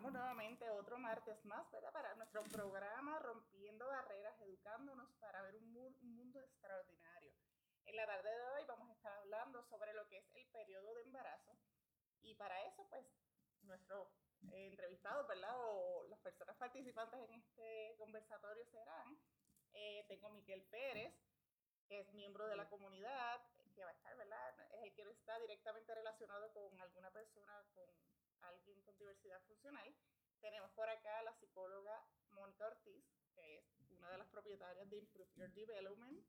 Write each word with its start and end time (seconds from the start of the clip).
encontramos 0.00 0.12
nuevamente 0.12 0.70
otro 0.70 0.96
martes 0.98 1.44
más, 1.44 1.70
¿verdad? 1.70 1.92
Para 1.92 2.14
nuestro 2.14 2.42
programa 2.44 3.18
Rompiendo 3.18 3.86
Barreras, 3.86 4.40
Educándonos 4.40 5.12
para 5.20 5.42
ver 5.42 5.56
un, 5.56 5.72
mundo 6.00 6.40
extraordinario. 6.40 7.34
En 7.84 7.96
la 7.96 8.06
tarde 8.06 8.30
de 8.30 8.42
hoy 8.42 8.64
vamos 8.66 8.88
a 8.88 8.94
estar 8.94 9.12
hablando 9.18 9.62
sobre 9.64 9.92
lo 9.92 10.08
que 10.08 10.16
es 10.16 10.24
el 10.36 10.46
periodo 10.46 10.94
de 10.94 11.02
embarazo. 11.02 11.54
Y 12.22 12.34
para 12.34 12.64
eso, 12.64 12.86
pues, 12.88 13.04
nuestros 13.60 14.08
eh, 14.52 14.68
entrevistados, 14.68 15.28
¿verdad? 15.28 15.54
O 15.58 16.06
las 16.08 16.20
personas 16.20 16.56
participantes 16.56 17.20
en 17.20 17.34
este 17.34 17.94
conversatorio 17.98 18.64
serán, 18.72 19.18
eh, 19.74 20.06
tengo 20.08 20.28
a 20.28 20.30
Miquel 20.30 20.62
Pérez, 20.62 21.12
que 21.86 22.00
es 22.00 22.12
miembro 22.14 22.46
de 22.46 22.56
la 22.56 22.70
comunidad, 22.70 23.42
que 23.74 23.84
va 23.84 23.90
a 23.90 23.94
estar, 23.94 24.16
¿verdad? 24.16 24.60
Es 24.72 24.82
el 24.82 24.94
que 24.94 25.02
está 25.10 25.38
directamente 25.40 25.94
relacionado 25.94 26.50
con 26.54 26.80
alguna 26.80 27.10
persona 27.10 27.62
con 27.74 28.09
alguien 28.42 28.80
con 28.82 28.96
diversidad 28.98 29.40
funcional. 29.42 29.94
Tenemos 30.40 30.70
por 30.72 30.88
acá 30.88 31.18
a 31.18 31.22
la 31.22 31.34
psicóloga 31.34 32.02
Mónica 32.30 32.66
Ortiz, 32.66 33.04
que 33.34 33.58
es 33.58 33.64
una 33.90 34.10
de 34.10 34.18
las 34.18 34.28
propietarias 34.28 34.88
de 34.88 34.98
Improve 34.98 35.30
Your 35.34 35.52
Development. 35.52 36.26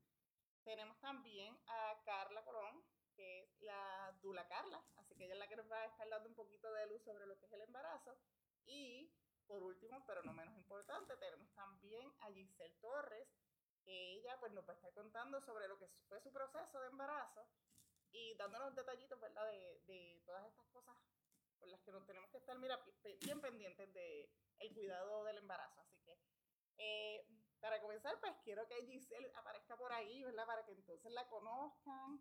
Tenemos 0.64 0.98
también 1.00 1.58
a 1.66 2.00
Carla 2.04 2.44
Colón, 2.44 2.84
que 3.14 3.42
es 3.42 3.60
la 3.60 4.16
Dula 4.22 4.46
Carla, 4.48 4.84
así 4.96 5.14
que 5.16 5.24
ella 5.24 5.34
es 5.34 5.38
la 5.38 5.48
que 5.48 5.56
nos 5.56 5.70
va 5.70 5.82
a 5.82 5.86
estar 5.86 6.08
dando 6.08 6.28
un 6.28 6.34
poquito 6.34 6.72
de 6.72 6.86
luz 6.86 7.02
sobre 7.02 7.26
lo 7.26 7.38
que 7.38 7.46
es 7.46 7.52
el 7.52 7.62
embarazo. 7.62 8.16
Y 8.64 9.12
por 9.46 9.62
último, 9.62 10.04
pero 10.06 10.22
no 10.22 10.32
menos 10.32 10.54
importante, 10.56 11.16
tenemos 11.16 11.52
también 11.54 12.12
a 12.20 12.30
Giselle 12.32 12.76
Torres, 12.80 13.28
que 13.82 14.12
ella 14.14 14.38
pues 14.38 14.52
nos 14.52 14.66
va 14.66 14.72
a 14.72 14.76
estar 14.76 14.92
contando 14.92 15.40
sobre 15.40 15.68
lo 15.68 15.78
que 15.78 15.88
fue 16.08 16.20
su 16.20 16.32
proceso 16.32 16.80
de 16.80 16.86
embarazo 16.86 17.46
y 18.12 18.34
dándonos 18.34 18.74
detallitos, 18.74 19.18
¿verdad? 19.20 19.46
De, 19.46 19.80
de 19.86 20.22
todas 20.24 20.46
estas 20.46 20.66
cosas 20.68 20.96
por 21.62 21.70
las 21.70 21.80
que 21.82 21.92
nos 21.92 22.04
tenemos 22.04 22.28
que 22.30 22.38
estar, 22.38 22.58
mira, 22.58 22.76
bien 23.20 23.40
pendientes 23.40 23.94
del 23.94 24.28
el 24.58 24.74
cuidado 24.74 25.22
del 25.22 25.38
embarazo. 25.38 25.80
Así 25.80 25.96
que, 26.00 26.18
eh, 26.78 27.24
para 27.60 27.80
comenzar, 27.80 28.18
pues 28.18 28.34
quiero 28.42 28.66
que 28.66 28.84
Giselle 28.84 29.32
aparezca 29.36 29.76
por 29.76 29.92
ahí, 29.92 30.24
¿verdad? 30.24 30.44
Para 30.44 30.64
que 30.64 30.72
entonces 30.72 31.12
la 31.12 31.28
conozcan 31.28 32.20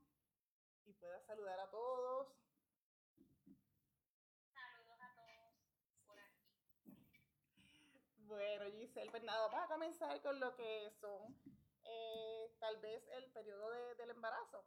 y 0.85 0.93
pueda 0.93 1.19
saludar 1.21 1.59
a 1.59 1.71
todos. 1.71 2.35
Saludos 4.53 5.01
a 5.01 5.15
todos 5.15 5.55
por 6.05 6.19
aquí. 6.19 6.45
Bueno, 8.19 8.65
Giselle, 8.77 9.09
pues 9.09 9.23
nada, 9.23 9.47
vamos 9.47 9.65
a 9.65 9.73
comenzar 9.73 10.21
con 10.21 10.39
lo 10.39 10.55
que 10.55 10.91
son 11.01 11.35
eh, 11.83 12.55
tal 12.59 12.77
vez 12.77 13.07
el 13.07 13.31
periodo 13.31 13.71
de, 13.71 13.95
del 13.95 14.11
embarazo. 14.11 14.63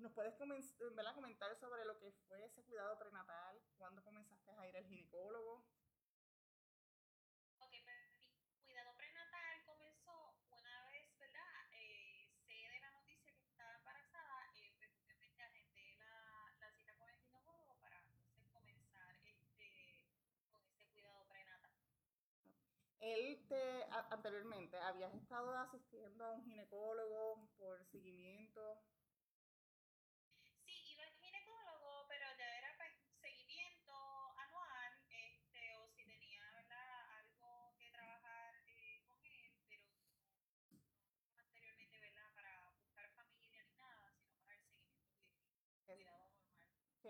¿Nos 0.00 0.12
puedes 0.12 0.34
comentar 0.34 1.54
sobre 1.56 1.84
lo 1.84 1.98
que 1.98 2.10
fue 2.26 2.42
ese 2.46 2.62
cuidado 2.64 2.98
prenatal? 2.98 3.60
¿Cuándo 3.76 4.02
comenzaste 4.02 4.50
a 4.52 4.66
ir 4.66 4.74
al 4.76 4.86
ginecólogo? 4.86 5.66
Ok, 7.58 7.72
pues 7.84 8.08
mi 8.08 8.56
cuidado 8.64 8.96
prenatal 8.96 9.62
comenzó 9.66 10.34
una 10.48 10.86
vez, 10.86 11.18
¿verdad? 11.18 11.68
Eh, 11.72 12.32
sé 12.46 12.54
de 12.72 12.80
la 12.80 12.90
noticia 12.92 13.32
que 13.36 13.44
estaba 13.44 13.74
embarazada, 13.76 14.48
eh, 14.54 14.72
pues 14.78 14.90
obviamente 14.96 15.42
agendé 15.42 15.96
la, 15.98 16.56
la 16.60 16.72
cita 16.72 16.94
con 16.96 17.08
el 17.10 17.16
ginecólogo 17.20 17.76
para 17.80 17.98
entonces 17.98 18.48
comenzar 18.54 19.16
este, 19.26 20.08
con 20.50 20.64
ese 20.64 20.86
cuidado 20.92 21.26
prenatal. 21.28 21.76
Él 23.00 23.44
te, 23.48 23.84
anteriormente, 24.08 24.78
¿habías 24.78 25.14
estado 25.14 25.52
asistiendo 25.58 26.24
a 26.24 26.32
un 26.32 26.42
ginecólogo 26.44 27.50
por 27.58 27.84
seguimiento? 27.84 28.80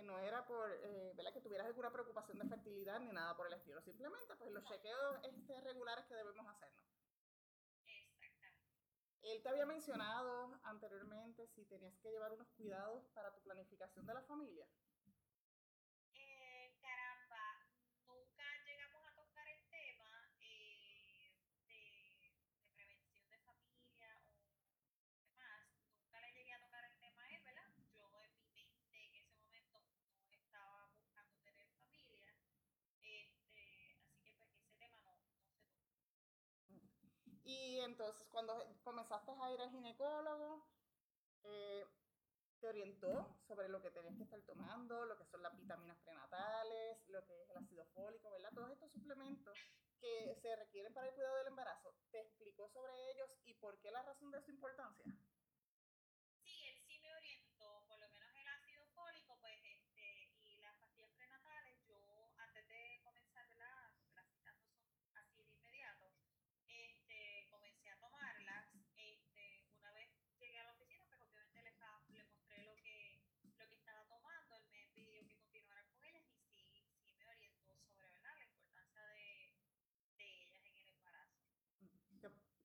Que 0.01 0.07
no 0.07 0.19
era 0.19 0.47
por, 0.47 0.73
eh, 0.73 1.13
¿verdad? 1.15 1.33
Que 1.33 1.43
tuvieras 1.43 1.67
alguna 1.67 1.93
preocupación 1.93 2.39
de 2.39 2.49
fertilidad 2.49 3.01
ni 3.01 3.13
nada 3.13 3.37
por 3.37 3.47
el 3.47 3.53
estilo. 3.53 3.83
Simplemente, 3.83 4.35
pues, 4.37 4.51
los 4.51 4.65
chequeos 4.65 5.19
este, 5.25 5.61
regulares 5.61 6.07
que 6.07 6.15
debemos 6.15 6.47
hacernos. 6.49 6.87
Exactamente. 7.85 8.49
Él 9.23 9.43
te 9.43 9.49
había 9.51 9.67
mencionado 9.67 10.59
anteriormente 10.63 11.47
si 11.49 11.67
tenías 11.67 11.95
que 11.99 12.11
llevar 12.11 12.33
unos 12.33 12.49
cuidados 12.57 13.05
para 13.13 13.31
tu 13.35 13.43
planificación 13.43 14.07
de 14.07 14.15
la 14.15 14.23
familia. 14.23 14.67
Entonces 37.85 38.27
cuando 38.29 38.55
comenzaste 38.83 39.33
a 39.33 39.53
ir 39.53 39.61
al 39.61 39.71
ginecólogo, 39.71 40.67
eh, 41.45 41.87
te 42.61 42.69
orientó 42.69 43.39
sobre 43.47 43.69
lo 43.69 43.81
que 43.81 43.91
tenías 43.91 44.17
que 44.17 44.25
estar 44.25 44.41
tomando, 44.43 45.07
lo 45.07 45.17
que 45.17 45.25
son 45.25 45.43
las 45.43 45.57
vitaminas 45.57 45.99
prenatales, 46.05 47.09
lo 47.09 47.25
que 47.25 47.43
es 47.43 47.51
el 47.51 47.57
ácido 47.57 47.85
fólico, 47.95 48.31
¿verdad? 48.31 48.53
Todos 48.55 48.71
estos 48.73 48.93
suplementos 48.93 49.59
que 49.99 50.35
se 50.43 50.57
requieren 50.57 50.93
para 50.93 51.09
el 51.09 51.15
cuidado 51.15 51.37
del 51.39 51.49
embarazo. 51.49 51.95
¿Te 52.11 52.21
explicó 52.21 52.69
sobre 52.69 52.93
ellos 53.13 53.39
y 53.45 53.55
por 53.55 53.79
qué 53.81 53.91
la 53.91 54.03
razón 54.03 54.31
de 54.31 54.43
su 54.43 54.51
importancia? 54.51 55.07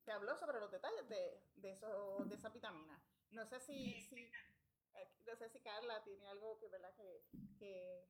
Te 0.05 0.11
habló 0.11 0.37
sobre 0.37 0.59
los 0.59 0.71
detalles 0.71 1.09
de, 1.09 1.41
de, 1.55 1.71
eso, 1.71 2.23
de 2.25 2.35
esa 2.35 2.49
vitamina. 2.49 3.01
No 3.31 3.45
sé 3.47 3.59
si, 3.59 4.07
eh, 4.93 5.11
no 5.25 5.35
sé 5.35 5.49
si 5.49 5.59
Carla 5.61 6.03
tiene 6.03 6.27
algo 6.27 6.59
que, 6.59 6.69
¿verdad? 6.69 6.93
que, 6.95 8.07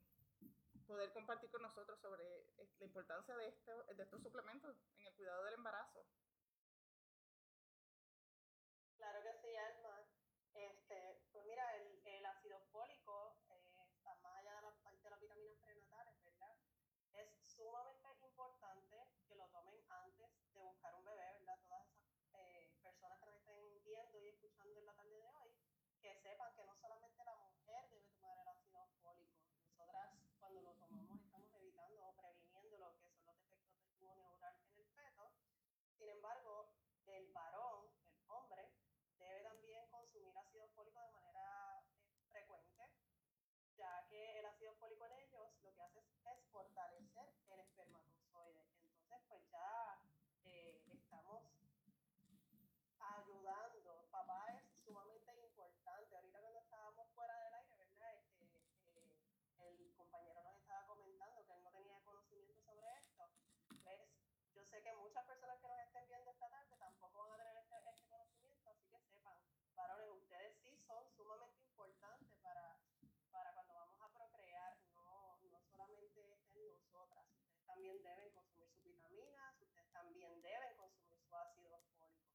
poder 0.86 1.12
compartir 1.14 1.50
con 1.50 1.64
nosotros 1.64 2.00
sobre 2.00 2.24
eh, 2.24 2.70
la 2.78 2.86
importancia 2.86 3.36
de, 3.38 3.48
este, 3.48 3.72
de 3.72 4.04
estos 4.04 4.22
suplementos 4.22 4.78
en 5.00 5.08
el 5.08 5.16
cuidado 5.16 5.44
del 5.46 5.56
embarazo. 5.56 6.06
Claro 8.98 9.24
que 9.24 9.34
sí, 9.42 9.56
Alma. 9.56 10.06
Este, 10.54 11.24
pues 11.32 11.46
mira, 11.48 11.76
el, 11.78 12.02
el 12.06 12.26
ácido 12.26 12.60
fólico, 12.72 13.36
eh, 13.50 13.72
más 14.22 14.36
allá 14.36 14.56
de 14.56 14.62
la 14.62 14.76
parte 14.84 15.04
de 15.04 15.10
las 15.10 15.20
vitaminas 15.20 15.58
prenatales, 15.64 16.24
¿verdad? 16.24 16.56
Es 17.14 17.30
sumamente 17.42 18.28
importante 18.28 18.96
que 19.28 19.36
lo 19.36 19.48
tomen 19.48 19.82
antes 19.90 20.30
de 20.54 20.62
buscar 20.62 20.94
un 20.96 21.06
bebé, 21.06 21.34
¿verdad? 21.40 21.56
y 24.22 24.30
escuchando 24.30 24.80
en 24.80 24.86
la 24.86 24.94
tarde 24.94 25.18
de 25.18 25.28
hoy, 25.28 25.52
que 26.06 26.14
sepan 26.22 26.54
que 26.54 26.64
no 26.64 26.76
solamente 26.78 27.26
la 27.26 27.34
mujer 27.34 27.90
debe 27.90 28.06
tomar 28.14 28.38
el 28.38 28.48
ácido 28.48 28.86
fólico. 29.02 29.42
Nosotras 29.66 30.14
cuando 30.40 30.62
lo 30.62 30.74
tomamos 30.76 31.18
estamos 31.18 31.52
evitando 31.56 32.06
o 32.06 32.14
previniendo 32.14 32.78
lo 32.78 32.94
que 32.94 33.10
son 33.10 33.26
los 33.26 33.26
defectos 33.26 33.58
del 33.74 33.90
tubo 33.98 34.16
neural 34.16 34.54
en 34.70 34.78
el 34.78 34.86
feto. 34.94 35.32
Sin 35.98 36.10
embargo, 36.10 36.70
el 37.08 37.26
varón, 37.34 37.90
el 38.06 38.30
hombre, 38.30 38.70
debe 39.18 39.42
también 39.50 39.90
consumir 39.90 40.38
ácido 40.38 40.68
fólico 40.76 41.02
de 41.02 41.10
manera 41.10 41.82
eh, 41.90 42.22
frecuente, 42.30 42.86
ya 43.76 44.06
que 44.08 44.38
el 44.38 44.46
ácido 44.46 44.76
fólico 44.76 45.08
en 45.08 45.14
ellos 45.14 45.50
lo 45.64 45.74
que 45.74 45.82
hace 45.82 46.00
es, 46.02 46.46
fortalecer 46.52 47.34
el 47.50 47.60
espermatozoide. 47.62 48.62
Entonces, 49.02 49.26
pues 49.28 49.42
ya 49.50 50.00
eh, 50.44 50.84
estamos 50.86 51.42
ayudando 53.00 54.06
papás 54.12 54.56
que 64.82 64.94
muchas 64.96 65.26
personas 65.26 65.60
que 65.60 65.68
nos 65.68 65.80
estén 65.80 66.08
viendo 66.08 66.32
esta 66.32 66.50
tarde 66.50 66.76
tampoco 66.78 67.28
van 67.30 67.42
a 67.42 67.44
tener 67.46 67.58
este, 67.64 67.76
este 67.78 68.10
conocimiento, 68.10 68.70
así 68.70 68.88
que 68.90 69.00
sepan, 69.00 69.38
varones, 69.76 70.10
ustedes 70.10 70.58
sí 70.62 70.78
son 70.86 71.08
sumamente 71.16 71.62
importantes 71.62 72.38
para, 72.42 72.80
para 73.32 73.54
cuando 73.54 73.74
vamos 73.74 74.02
a 74.02 74.10
procrear, 74.14 74.78
no, 74.94 75.38
no 75.44 75.60
solamente 75.62 76.34
es 76.34 76.56
en 76.56 76.72
nosotras, 76.76 77.26
ustedes 77.32 77.66
también 77.66 78.02
deben 78.04 78.32
consumir 78.34 78.70
sus 78.70 78.84
vitaminas, 78.84 79.62
ustedes 79.62 79.92
también 79.92 80.42
deben 80.42 80.76
consumir 80.78 81.20
su 81.22 81.36
ácido 81.36 81.80
fólico. 81.98 82.26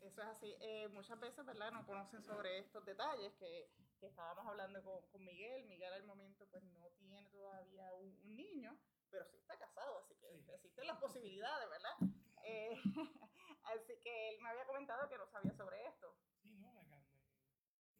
Eso 0.00 0.20
es 0.20 0.28
así. 0.28 0.54
Eh, 0.60 0.88
muchas 0.88 1.18
veces, 1.18 1.44
¿verdad? 1.46 1.72
No 1.72 1.86
conocen 1.86 2.22
sobre 2.22 2.58
estos 2.58 2.84
detalles 2.84 3.32
que, 3.34 3.70
que 3.98 4.06
estábamos 4.06 4.46
hablando 4.46 4.82
con, 4.82 5.02
con, 5.08 5.24
Miguel. 5.24 5.64
Miguel 5.64 5.92
al 5.92 6.04
momento 6.04 6.46
pues 6.50 6.62
no 6.64 6.90
tiene 6.98 7.24
todavía 7.30 7.92
un 7.94 8.36
niño, 8.36 8.78
pero 9.14 9.26
sí 9.30 9.36
está 9.36 9.56
casado, 9.56 9.98
así 10.00 10.16
que 10.16 10.42
sí. 10.42 10.50
existen 10.52 10.86
las 10.88 10.98
posibilidades, 10.98 11.70
¿verdad? 11.70 11.96
Eh, 12.46 12.74
así 13.72 13.94
que 14.02 14.28
él 14.28 14.38
me 14.42 14.50
había 14.50 14.66
comentado 14.66 15.08
que 15.08 15.16
no 15.16 15.26
sabía 15.26 15.54
sobre 15.54 15.86
esto. 15.86 16.14
Sí, 16.42 16.58
no, 16.58 16.74
me, 16.74 16.82
me, 16.84 16.98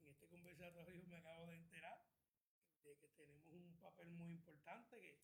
en 0.00 0.08
este 0.10 0.28
conversatorio 0.28 1.06
me 1.06 1.16
acabo 1.16 1.46
de 1.46 1.54
enterar 1.54 2.04
de 2.82 2.94
que 2.98 3.08
tenemos 3.08 3.46
un 3.46 3.78
papel 3.80 4.10
muy 4.10 4.32
importante 4.32 5.00
que, 5.00 5.18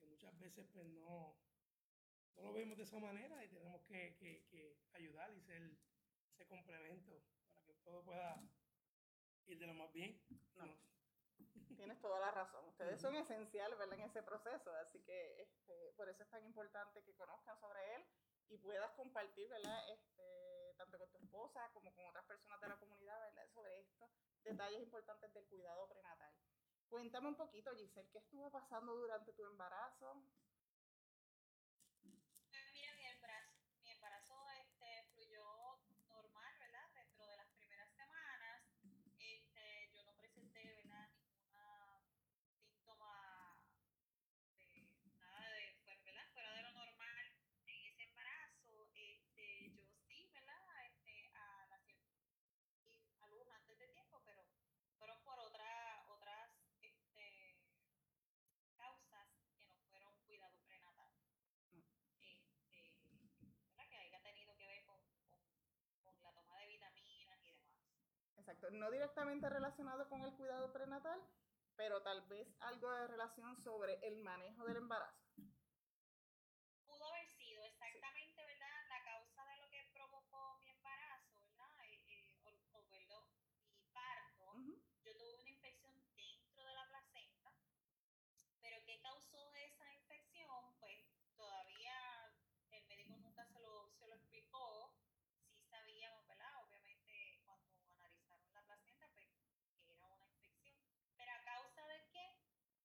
que 0.00 0.06
muchas 0.06 0.36
veces 0.40 0.66
pues 0.72 0.84
no, 0.88 1.38
no 2.34 2.42
lo 2.42 2.52
vemos 2.54 2.76
de 2.76 2.82
esa 2.82 2.98
manera 2.98 3.44
y 3.44 3.48
tenemos 3.50 3.80
que, 3.82 4.16
que, 4.16 4.44
que 4.50 4.76
ayudar 4.94 5.32
y 5.32 5.40
ser 5.42 5.78
ese 6.32 6.44
complemento 6.48 7.22
para 7.46 7.62
que 7.66 7.74
todo 7.84 8.04
pueda 8.04 8.42
ir 9.46 9.60
de 9.60 9.66
lo 9.68 9.74
más 9.74 9.92
bien. 9.92 10.20
No. 10.56 10.95
Tienes 11.74 12.00
toda 12.00 12.20
la 12.20 12.30
razón. 12.30 12.64
Ustedes 12.68 13.00
son 13.00 13.16
esenciales 13.16 13.78
¿verdad? 13.78 13.98
en 13.98 14.04
ese 14.04 14.22
proceso, 14.22 14.70
así 14.76 15.02
que 15.02 15.42
este, 15.42 15.92
por 15.96 16.08
eso 16.08 16.22
es 16.22 16.30
tan 16.30 16.44
importante 16.44 17.02
que 17.02 17.14
conozcan 17.14 17.58
sobre 17.58 17.94
él 17.96 18.06
y 18.48 18.58
puedas 18.58 18.92
compartir 18.92 19.48
¿verdad? 19.48 19.88
Este, 19.90 20.74
tanto 20.76 20.98
con 20.98 21.10
tu 21.10 21.18
esposa 21.18 21.70
como 21.72 21.92
con 21.94 22.06
otras 22.06 22.24
personas 22.26 22.60
de 22.60 22.68
la 22.68 22.76
comunidad 22.76 23.20
¿verdad? 23.20 23.48
sobre 23.52 23.80
estos 23.80 24.10
detalles 24.42 24.82
importantes 24.82 25.32
del 25.34 25.46
cuidado 25.46 25.88
prenatal. 25.88 26.32
Cuéntame 26.88 27.28
un 27.28 27.36
poquito, 27.36 27.74
Giselle, 27.74 28.08
¿qué 28.10 28.18
estuvo 28.18 28.50
pasando 28.50 28.94
durante 28.94 29.32
tu 29.32 29.44
embarazo? 29.44 30.22
Mira, 32.72 32.94
mi 32.94 33.06
embarazo, 33.06 33.56
mi 33.82 33.90
embarazo 33.90 34.50
este, 34.60 35.04
fluyó 35.12 35.80
normal, 36.06 36.58
¿verdad? 36.58 36.88
Dentro 36.94 37.26
de 37.26 37.36
las 37.36 37.48
primeras 37.54 37.90
semanas, 37.92 38.62
este, 39.18 39.90
yo 39.92 40.04
no 40.04 40.14
presenté, 40.14 40.62
¿verdad? 40.76 41.10
Ninguna 41.10 42.00
síntoma 42.62 43.58
de 44.54 44.98
nada 45.18 45.50
de, 45.50 45.76
¿verdad? 46.04 46.28
Fuera 46.32 46.52
de 46.54 46.62
lo 46.62 46.72
normal 46.72 47.32
en 47.66 47.84
ese 47.86 48.02
embarazo. 48.04 48.90
Este, 48.94 49.72
yo 49.74 49.82
sí, 50.06 50.30
¿verdad? 50.32 50.86
Este, 50.86 51.30
a 51.34 51.66
la 51.66 51.76
a 51.76 53.28
luz 53.28 53.48
antes 53.50 53.78
de 53.78 53.88
tiempo, 53.88 54.22
pero 54.24 54.44
fueron 54.98 55.22
por 55.24 55.38
otra, 55.38 56.04
otras 56.08 56.50
este, 56.80 57.56
causas 58.76 59.28
que 59.56 59.66
no 59.66 59.76
fueron 59.90 60.14
cuidado 60.26 60.58
prenatal. 60.66 61.10
Este, 62.20 62.94
¿verdad? 63.70 63.88
Que 63.88 63.96
haya 63.96 64.20
tenido 64.22 64.56
que 64.56 64.66
ver 64.66 64.84
con, 64.84 65.00
con, 65.28 65.40
con, 66.02 66.22
la 66.22 66.32
toma 66.32 66.60
de 66.60 66.68
vitaminas 66.68 67.40
y 67.44 67.50
demás. 67.52 67.76
Exacto, 68.46 68.70
no 68.70 68.92
directamente 68.92 69.48
relacionado 69.50 70.08
con 70.08 70.22
el 70.22 70.32
cuidado 70.34 70.72
prenatal, 70.72 71.20
pero 71.74 72.00
tal 72.02 72.22
vez 72.28 72.46
algo 72.60 72.92
de 72.92 73.08
relación 73.08 73.56
sobre 73.56 73.98
el 74.06 74.22
manejo 74.22 74.64
del 74.66 74.76
embarazo. 74.76 75.26
Pudo 76.86 77.04
haber 77.12 77.26
sido 77.34 77.64
exactamente, 77.64 78.40
sí. 78.40 78.46
¿verdad? 78.46 78.86
La 78.88 79.02
causa 79.02 79.44
de 79.46 79.56
lo 79.56 79.68
que 79.68 79.90
provocó 79.92 80.58
mi 80.60 80.70
embarazo, 80.70 81.40
¿verdad? 81.40 81.86
Eh, 81.86 82.04
eh, 82.06 82.38
o, 82.44 82.78
o, 82.78 82.88
¿verdad? 82.88 83.24
mi 83.74 83.84
parto. 83.92 84.44
Uh 84.54 84.58
-huh. 84.62 84.78
Yo 85.02 85.16
tuve 85.16 85.34
una 85.40 85.50
infección 85.50 85.92
dentro 86.14 86.64
de 86.64 86.72
la 86.72 86.86
placenta, 86.86 87.50
pero 88.60 88.76
¿qué 88.86 89.00
causó 89.02 89.52
esa 89.56 89.92
infección? 89.92 90.78
Pues 90.78 91.02
todavía 91.34 92.30
el 92.70 92.86
médico 92.86 93.16
nunca 93.16 93.44
se 93.48 93.58
lo, 93.58 93.90
se 93.98 94.06
lo 94.06 94.14
explicó. 94.14 94.94
Sí 95.58 95.64
sabíamos, 95.68 96.24
¿verdad? 96.28 96.62
Obviamente 96.62 97.42
cuando 97.44 97.72
analizaron 97.96 98.52
la 98.54 98.62
placenta, 98.66 99.08
pues 99.14 99.28
que 99.86 99.94
era 99.94 100.06
una 100.14 100.26
infección. 100.26 100.76
Pero 101.16 101.32
a 101.32 101.42
causa 101.42 101.82
de 101.86 102.08
qué? 102.12 102.26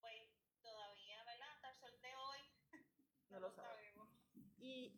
Pues 0.00 0.28
todavía, 0.62 1.22
¿verdad? 1.24 1.50
Hasta 1.52 1.68
el 1.70 1.76
sol 1.76 2.00
de 2.00 2.14
hoy 2.14 2.40
no, 2.72 3.38
no 3.38 3.40
lo 3.40 3.50
sabemos. 3.50 4.08
Y, 4.58 4.96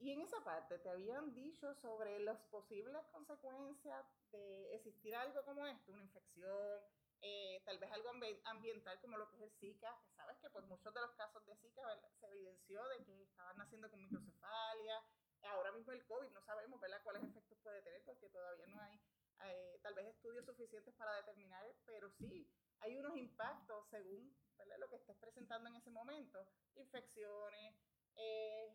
y 0.00 0.12
en 0.12 0.22
esa 0.22 0.42
parte, 0.42 0.78
¿te 0.78 0.88
habían 0.88 1.34
dicho 1.34 1.74
sobre 1.74 2.18
las 2.20 2.40
posibles 2.44 3.04
consecuencias 3.12 4.06
de 4.32 4.74
existir 4.74 5.14
algo 5.14 5.44
como 5.44 5.66
esto? 5.66 5.92
Una 5.92 6.02
infección, 6.02 6.80
eh, 7.20 7.62
tal 7.66 7.78
vez 7.78 7.92
algo 7.92 8.08
ambiental 8.44 8.98
como 9.02 9.18
lo 9.18 9.28
que 9.28 9.36
es 9.36 9.42
el 9.42 9.52
Zika, 9.52 9.94
que 10.06 10.12
sabes 10.14 10.38
que 10.38 10.48
pues 10.48 10.64
muchos 10.64 10.94
de 10.94 11.00
los 11.02 11.12
casos 11.12 11.44
de 11.44 11.54
Zika 11.56 11.82
se 12.18 12.26
evidenció 12.28 12.82
de 12.88 13.04
que 13.04 13.22
estaban 13.24 13.58
naciendo 13.58 13.90
con 13.90 14.00
microcefalia, 14.00 15.04
ahora 15.42 15.72
mismo 15.72 15.92
el 15.92 16.04
COVID 16.06 16.30
no 16.30 16.42
sabemos 16.42 16.80
¿verdad? 16.80 17.02
cuáles 17.02 17.24
efectos 17.24 17.58
puede 17.62 17.82
tener 17.82 18.02
porque 18.04 18.30
todavía 18.30 18.66
no 18.68 18.80
hay 18.80 18.98
eh, 19.44 19.80
tal 19.82 19.94
vez 19.94 20.06
estudios 20.06 20.46
suficientes 20.46 20.94
para 20.94 21.14
determinar, 21.16 21.66
pero 21.84 22.10
sí 22.10 22.50
hay 22.80 22.96
unos 22.96 23.16
impactos 23.16 23.86
según 23.90 24.34
lo 24.78 24.88
que 24.88 24.96
estés 24.96 25.16
presentando 25.18 25.68
en 25.68 25.76
ese 25.76 25.90
momento, 25.90 26.46
infecciones, 26.74 27.76
eh, 28.16 28.74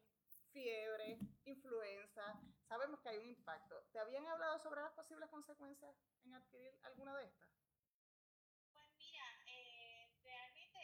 fiebre, 0.56 1.20
influenza, 1.44 2.40
sabemos 2.70 3.02
que 3.02 3.10
hay 3.10 3.18
un 3.18 3.28
impacto. 3.28 3.76
¿Te 3.92 4.00
habían 4.00 4.26
hablado 4.26 4.58
sobre 4.60 4.80
las 4.82 4.94
posibles 4.94 5.30
consecuencias 5.30 5.94
en 6.24 6.34
adquirir 6.34 6.72
alguna 6.84 7.14
de 7.18 7.26
estas? 7.26 7.50
Pues 8.72 8.88
mira, 8.96 9.26
eh, 9.48 10.08
realmente 10.24 10.80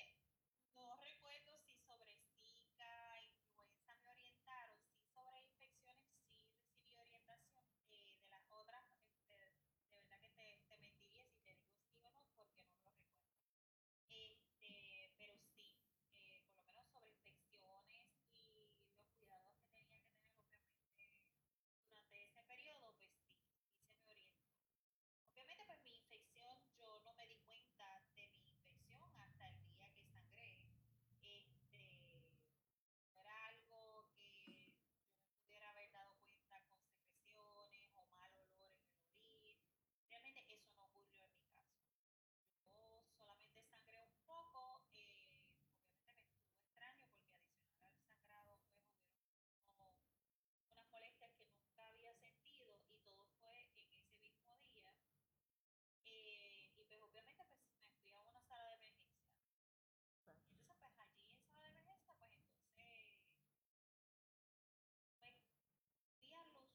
no 0.76 0.98
recuerdo 0.98 1.58
si 1.66 1.78
sobre 1.88 2.18
Zika, 2.44 3.22
influenza 3.24 3.96
me 3.96 4.10
orientaron, 4.12 4.78
sí 4.92 5.06
sobre 5.14 5.40
infecciones, 5.40 6.12
sí 6.28 6.44
recibí 6.52 6.98
orientación 6.98 7.64
eh, 7.92 8.18
de 8.20 8.28
las 8.30 8.44
otras, 8.52 8.84
este, 9.00 9.38
de 9.88 9.94
verdad 9.96 10.20
que 10.20 10.30
te, 10.32 10.60
te, 10.68 10.78
mentiría 10.80 11.24
si 11.32 11.40
te 11.40 11.56
digo 11.56 11.78
sí 11.88 12.04
o 12.04 12.10
no, 12.12 12.28
porque 12.36 12.62
no 12.66 12.76
lo 12.82 12.92
recuerdo. 12.92 13.32
Este, 14.10 15.14
pero 15.18 15.36
sí, 15.56 15.80
eh, 16.16 16.44
por 16.52 16.58
lo 16.66 16.66
menos 16.66 16.86
sobre 16.92 17.08
infecciones 17.08 18.06
y 18.36 18.68
los 18.94 19.08
cuidados 19.16 19.54
que 19.62 19.70
tenía 19.72 20.02
que 20.02 20.12
tener, 20.12 20.60
obviamente, 20.60 21.32
durante 21.88 22.24
ese 22.26 22.44
periodo, 22.44 22.94
pues 22.98 23.12
sí, 23.16 23.40
sí 23.72 23.88
se 23.94 24.02
me 24.04 24.12
orientó. 24.12 24.50
Obviamente, 25.32 25.64
pues 25.66 25.80
mi 25.84 25.96
infección, 25.96 26.58
yo 26.78 27.00
no 27.04 27.14
me 27.14 27.28
di 27.28 27.38
cuenta 27.46 27.86
de 28.16 28.28
mi 28.30 28.50
infección 28.50 29.10
hasta 29.20 29.48
el 29.50 29.58
día 29.70 29.90
que 29.96 30.04
sangré. 30.06 30.58
Este, 31.22 32.24
no 33.14 33.22
era 33.22 33.46
algo 33.48 34.06
que 34.14 34.72
yo 35.06 35.20
me 35.22 35.32
pudiera 35.40 35.70
haber 35.70 35.92
dado 35.92 36.16
cuenta 36.22 36.60
con 36.68 36.84
secreciones 36.86 37.90
o 37.96 38.04
mal 38.16 38.32
olor 38.38 38.72
en 39.00 39.18
el 39.18 39.36
orín. 39.36 39.60
Realmente 40.10 40.46
eso 40.54 40.70
no 40.76 40.86
ocurrió 40.86 41.26
en 41.26 41.36
mi 41.36 41.46
caso. 41.54 41.82
Yo 42.72 43.04
solamente 43.18 43.62
sangré 43.70 44.00
un 44.02 44.16
poco, 44.26 44.82
eh, 44.94 45.42
obviamente 45.88 46.16
me 46.16 46.24
estuvo 46.24 46.58
extraño 46.58 47.08
porque 47.12 47.32
adicional 47.32 47.86
al 47.88 47.98
sangrado 48.06 48.58
pues 48.64 48.78
hubieron 49.52 49.96
unas 50.70 50.86
molestias 50.90 51.32
que 51.38 51.46
nunca 51.46 51.88
había 51.88 52.14
sentido 52.16 52.78
y 52.90 52.98
todo 53.04 53.26
fue 53.40 53.54
en 53.76 53.92
ese 53.94 54.16
mismo 54.20 54.56
día. 54.58 54.92
Eh, 56.06 56.66
y 56.66 56.70
pues 56.76 57.02
obviamente 57.02 57.44
pues 57.48 57.60
me 57.62 57.76
fui 58.00 58.12
a 58.12 58.20
una 58.20 58.42
sala 58.48 58.66
de 58.68 58.76
emergencia. 58.76 59.38
Entonces 60.18 60.52
pues 60.66 60.80
allí 61.00 61.32
en 61.32 61.44
sala 61.52 61.62
de 61.62 61.80
emergencia 61.80 62.14
pues 62.20 62.32
entonces 62.34 63.12
pues 65.20 65.34
di 66.20 66.32
a 66.34 66.44
luz 66.46 66.66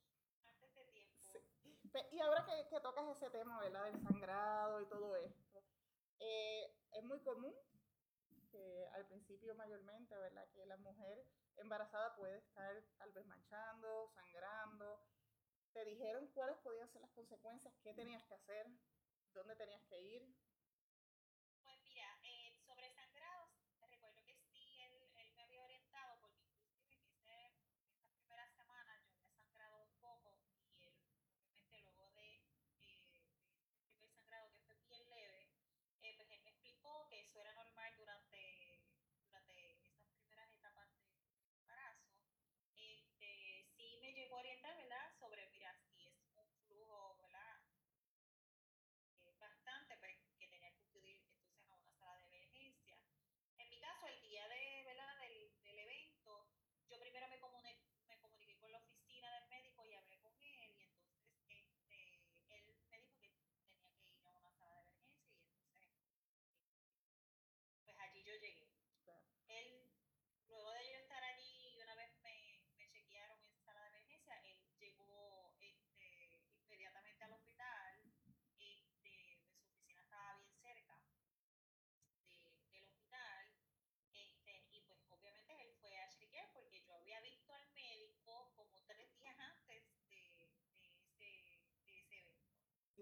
antes 0.47 0.75
de 0.75 0.85
tiempo. 0.87 1.33
Sí. 1.63 1.86
Y 2.13 2.21
ahora 2.21 2.45
que, 2.45 2.69
que, 2.69 2.81
tocas 2.81 3.09
ese 3.17 3.31
tema, 3.31 3.61
¿verdad? 3.61 3.85
Del 3.85 4.03
sangrado 4.03 4.81
y 4.81 4.87
todo 4.87 5.17
esto, 5.17 5.63
eh, 6.21 6.71
es 6.93 7.05
muy 7.05 7.21
común 7.21 7.55
que 8.51 8.87
al 8.95 9.07
principio 9.07 9.55
mayormente, 9.55 10.17
¿verdad? 10.17 10.49
Que 10.55 10.67
la 10.67 10.77
mujer 10.77 11.27
embarazada 11.57 12.15
puede 12.17 12.39
estar 12.39 12.83
tal 12.99 13.13
vez 13.13 13.27
manchando, 13.27 14.11
sangrando. 14.15 15.01
¿Te 15.73 15.85
dijeron 15.85 16.27
cuáles 16.35 16.57
podían 16.59 16.89
ser 16.91 17.03
las 17.03 17.13
consecuencias? 17.13 17.75
¿Qué 17.83 17.93
tenías 17.95 18.25
que 18.25 18.35
hacer? 18.35 18.67
¿Dónde 19.33 19.57
tenías 19.57 19.83
que 19.89 20.01
ir? 20.01 20.23
Pues 21.63 21.79
mira, 21.83 22.19
eh, 22.23 22.53
sobre 22.65 22.91
sangrados, 22.95 23.51
recuerdo 23.91 24.25
que 24.25 24.35
sí, 24.35 24.79
él, 24.81 25.11
él, 25.17 25.33
me 25.35 25.43
había 25.43 25.63
orientado 25.63 26.19
porque 26.21 26.41
inclusive 26.41 26.95
en, 26.95 27.03
ese, 27.03 27.35
en 27.47 27.93
esas 27.93 28.15
primeras 28.17 28.51
semanas 28.55 29.03
yo 29.07 29.17
había 29.17 29.35
sangrado 29.37 29.83
un 29.83 29.95
poco 30.01 30.33
y 30.73 30.87
él, 30.87 30.97
obviamente 31.51 31.81
luego 31.83 32.09
de, 32.15 32.37
eh, 32.81 33.13
de 33.13 33.73
ese 33.75 33.85
primer 33.85 34.09
sangrado 34.15 34.51
que 34.53 34.61
fue 34.61 34.77
bien 34.89 35.09
leve, 35.11 35.51
eh, 36.03 36.15
pues 36.17 36.31
él 36.31 36.41
me 36.41 36.51
explicó 36.51 37.07
que 37.09 37.21
eso 37.21 37.41
era 37.41 37.53
normal 37.53 37.93
durante, 37.99 38.85
durante 39.27 39.73
esas 39.73 40.09
primeras 40.15 40.51
etapas 40.53 40.89
de 40.89 41.57
embarazo 41.59 42.17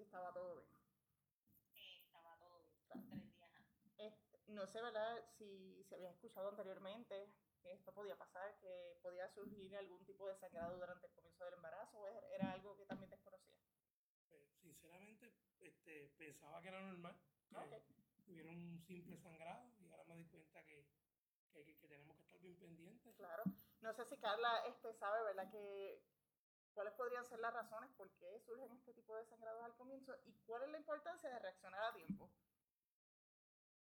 estaba 0.03 0.33
todo 0.33 0.57
bien. 0.57 0.69
Eh, 1.67 2.01
estaba 2.03 2.37
todo 2.39 2.61
bien, 2.61 2.75
tres 2.89 3.09
días 3.09 3.29
antes. 3.41 3.67
Este, 3.97 4.53
no 4.53 4.67
sé, 4.67 4.83
¿verdad? 4.83 5.25
Si 5.39 5.85
se 5.89 5.95
había 5.95 6.11
escuchado 6.11 6.49
anteriormente 6.51 7.33
que 7.63 7.73
esto 7.73 7.93
podía 7.95 8.17
pasar, 8.17 8.59
que 8.61 8.99
podía 9.03 9.33
surgir 9.35 9.75
algún 9.77 10.05
tipo 10.05 10.29
de 10.29 10.39
sangrado 10.39 10.77
durante 10.77 11.07
el 11.07 11.13
comienzo 11.15 11.45
del 11.45 11.55
embarazo, 11.55 11.99
o 11.99 12.09
era 12.35 12.53
algo 12.53 12.77
que 12.77 12.85
también 12.87 13.11
desconocía. 13.11 13.55
Pues, 14.29 14.43
sinceramente, 14.63 15.33
este, 15.61 16.09
pensaba 16.19 16.61
que 16.61 16.69
era 16.69 16.81
normal, 16.83 17.17
que 17.49 17.57
Ok. 17.57 18.25
tuviera 18.27 18.51
un 18.51 18.85
simple 18.87 19.17
sangrado 19.23 19.71
y 19.81 19.89
ahora 19.89 20.05
me 20.05 20.17
di 20.17 20.29
cuenta 20.29 20.63
que, 20.65 20.85
que, 21.53 21.65
que- 21.65 21.79
que 21.81 21.89
tenemos 21.89 22.17
que 22.17 22.23
estar 22.25 22.41
bien 22.41 22.59
pendientes. 22.59 23.15
Claro. 23.17 23.45
No 23.81 23.95
sé 23.95 24.05
si 24.09 24.17
Carla 24.19 24.67
este, 24.67 24.99
sabe, 24.99 25.25
¿verdad? 25.25 25.51
Que 25.53 26.03
cuáles 26.75 26.95
podrían 26.95 27.25
ser 27.25 27.39
las 27.41 27.55
razones 27.55 27.91
por 27.97 28.11
qué 28.19 28.39
surgen 28.41 28.71
este 28.73 28.93
tipo 28.95 29.17
de 29.17 29.25
sangrados 29.25 29.65
al 29.65 29.75
comienzo 29.77 30.15
y 30.25 30.33
cuál 30.47 30.63
es 30.65 30.71
la 30.71 30.79
importancia 30.79 31.31
de 31.31 31.39
reaccionar 31.39 31.85
a 31.85 31.95
tiempo. 31.95 32.31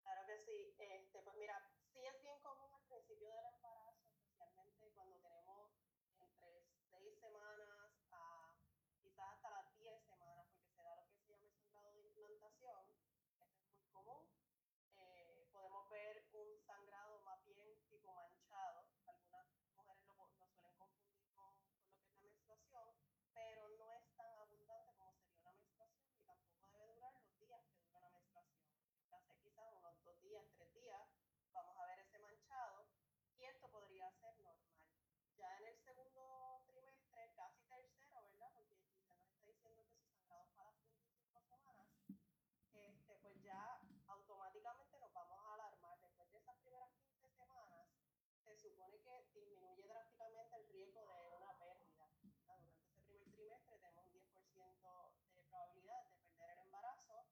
Claro 0.02 0.26
que 0.26 0.38
sí. 0.38 0.74
Este, 0.78 1.22
pues 1.22 1.36
mira, 1.36 1.56
sí 1.92 2.00
es 2.04 2.20
bien 2.22 2.38
común 2.40 2.70
al 2.74 2.82
principio 2.88 3.28
del 3.28 3.46
embarazo, 3.54 4.04
especialmente 4.12 4.90
cuando 4.94 5.16
tenemos 5.20 5.70
entre 6.18 6.64
seis 6.90 7.18
semanas 7.20 7.90
a 8.10 8.54
quizás 9.00 9.34
hasta 9.34 9.50
las 9.50 9.76
10 9.78 10.02
semanas, 10.04 10.46
porque 10.52 10.68
se 10.74 10.82
da 10.82 10.94
lo 10.96 11.04
que 11.06 11.14
se 11.14 11.28
llama 11.32 11.44
el 11.46 11.52
sangrado 11.60 11.92
de 11.94 12.00
implantación. 12.02 12.84
Esto 13.30 13.44
es 13.44 13.50
muy 13.72 13.88
común. 13.92 14.26
Eh, 14.96 15.48
podemos 15.52 15.88
ver 15.90 16.26
un 16.32 16.58
sangrado 16.66 17.20
más 17.20 17.44
bien 17.46 17.78
tipo 17.88 18.12
manchado. 18.14 18.84
Algunas 19.06 19.46
mujeres 19.60 19.98
lo, 20.16 20.28
lo 20.38 20.46
suelen 20.48 20.74
confundir 20.76 21.30
con, 21.34 21.54
con 21.72 21.82
lo 21.84 21.92
que 21.94 22.04
es 22.04 22.12
la 22.12 22.20
menstruación, 22.20 22.96
pero 23.32 23.68
no 23.78 23.92
es 23.92 24.04
tan 24.16 24.30
abundante 24.38 24.92
como 25.02 25.12
sería 25.14 25.38
una 25.38 25.50
menstruación 25.52 26.16
y 26.18 26.22
tampoco 26.24 26.68
debe 26.72 26.92
durar 26.94 27.12
los 27.14 27.38
días 27.38 27.62
que 27.70 27.78
dura 27.78 27.98
una 27.98 28.10
menstruación 28.10 28.60
hace 29.10 29.36
quizás 29.42 29.72
unos 29.74 30.02
dos 30.04 30.20
días, 30.22 30.44
tres 30.56 30.72
días, 30.74 31.08
vamos 31.52 31.76
a 31.78 31.86
ver 31.86 31.98
ese 32.00 32.18
manchado 32.18 32.86
y 33.36 33.44
esto 33.44 33.68
podría 33.70 34.10
ser 34.20 34.38
normal. 34.40 34.80
Ya 35.36 35.56
en 35.58 35.66
el 35.66 35.78
segundo 35.82 36.62
trimestre, 36.66 37.32
casi 37.34 37.62
tercero, 37.64 38.22
¿verdad? 38.22 38.50
Porque 38.54 38.74
Giselle 38.76 39.06
nos 39.08 39.20
está 39.26 39.44
diciendo 39.46 39.82
que 39.84 39.94
su 39.94 40.06
sangrado 40.06 40.42
es 40.44 40.50
para 40.54 40.70
las 40.70 40.78
25 40.80 41.40
semanas, 41.42 41.88
este, 42.74 43.16
pues 43.16 43.40
ya 43.42 43.80
automáticamente 44.08 44.98
nos 44.98 45.12
vamos 45.12 45.38
a 45.46 45.54
alarmar. 45.54 45.98
Después 46.00 46.30
de 46.32 46.38
esas 46.38 46.56
primeras 46.58 46.90
15 47.00 47.28
semanas, 47.30 47.86
se 48.44 48.56
supone 48.56 49.00
que 49.02 49.24
disminuye 49.34 49.86
drásticamente 49.88 50.56
el 50.56 50.68
riesgo 50.68 51.00
de 51.02 51.36
una 51.36 51.52
pérdida. 51.58 52.06
¿verdad? 52.40 52.60
Durante 52.60 52.72
ese 52.76 53.00
primer 53.02 53.30
trimestre 53.32 53.76
tenemos 53.78 54.04
un 54.06 54.12
10% 54.12 55.12
de 55.34 55.42
probabilidad 55.44 56.04
de 56.04 56.16
perder 56.16 56.50
el 56.50 56.58
embarazo 56.66 57.26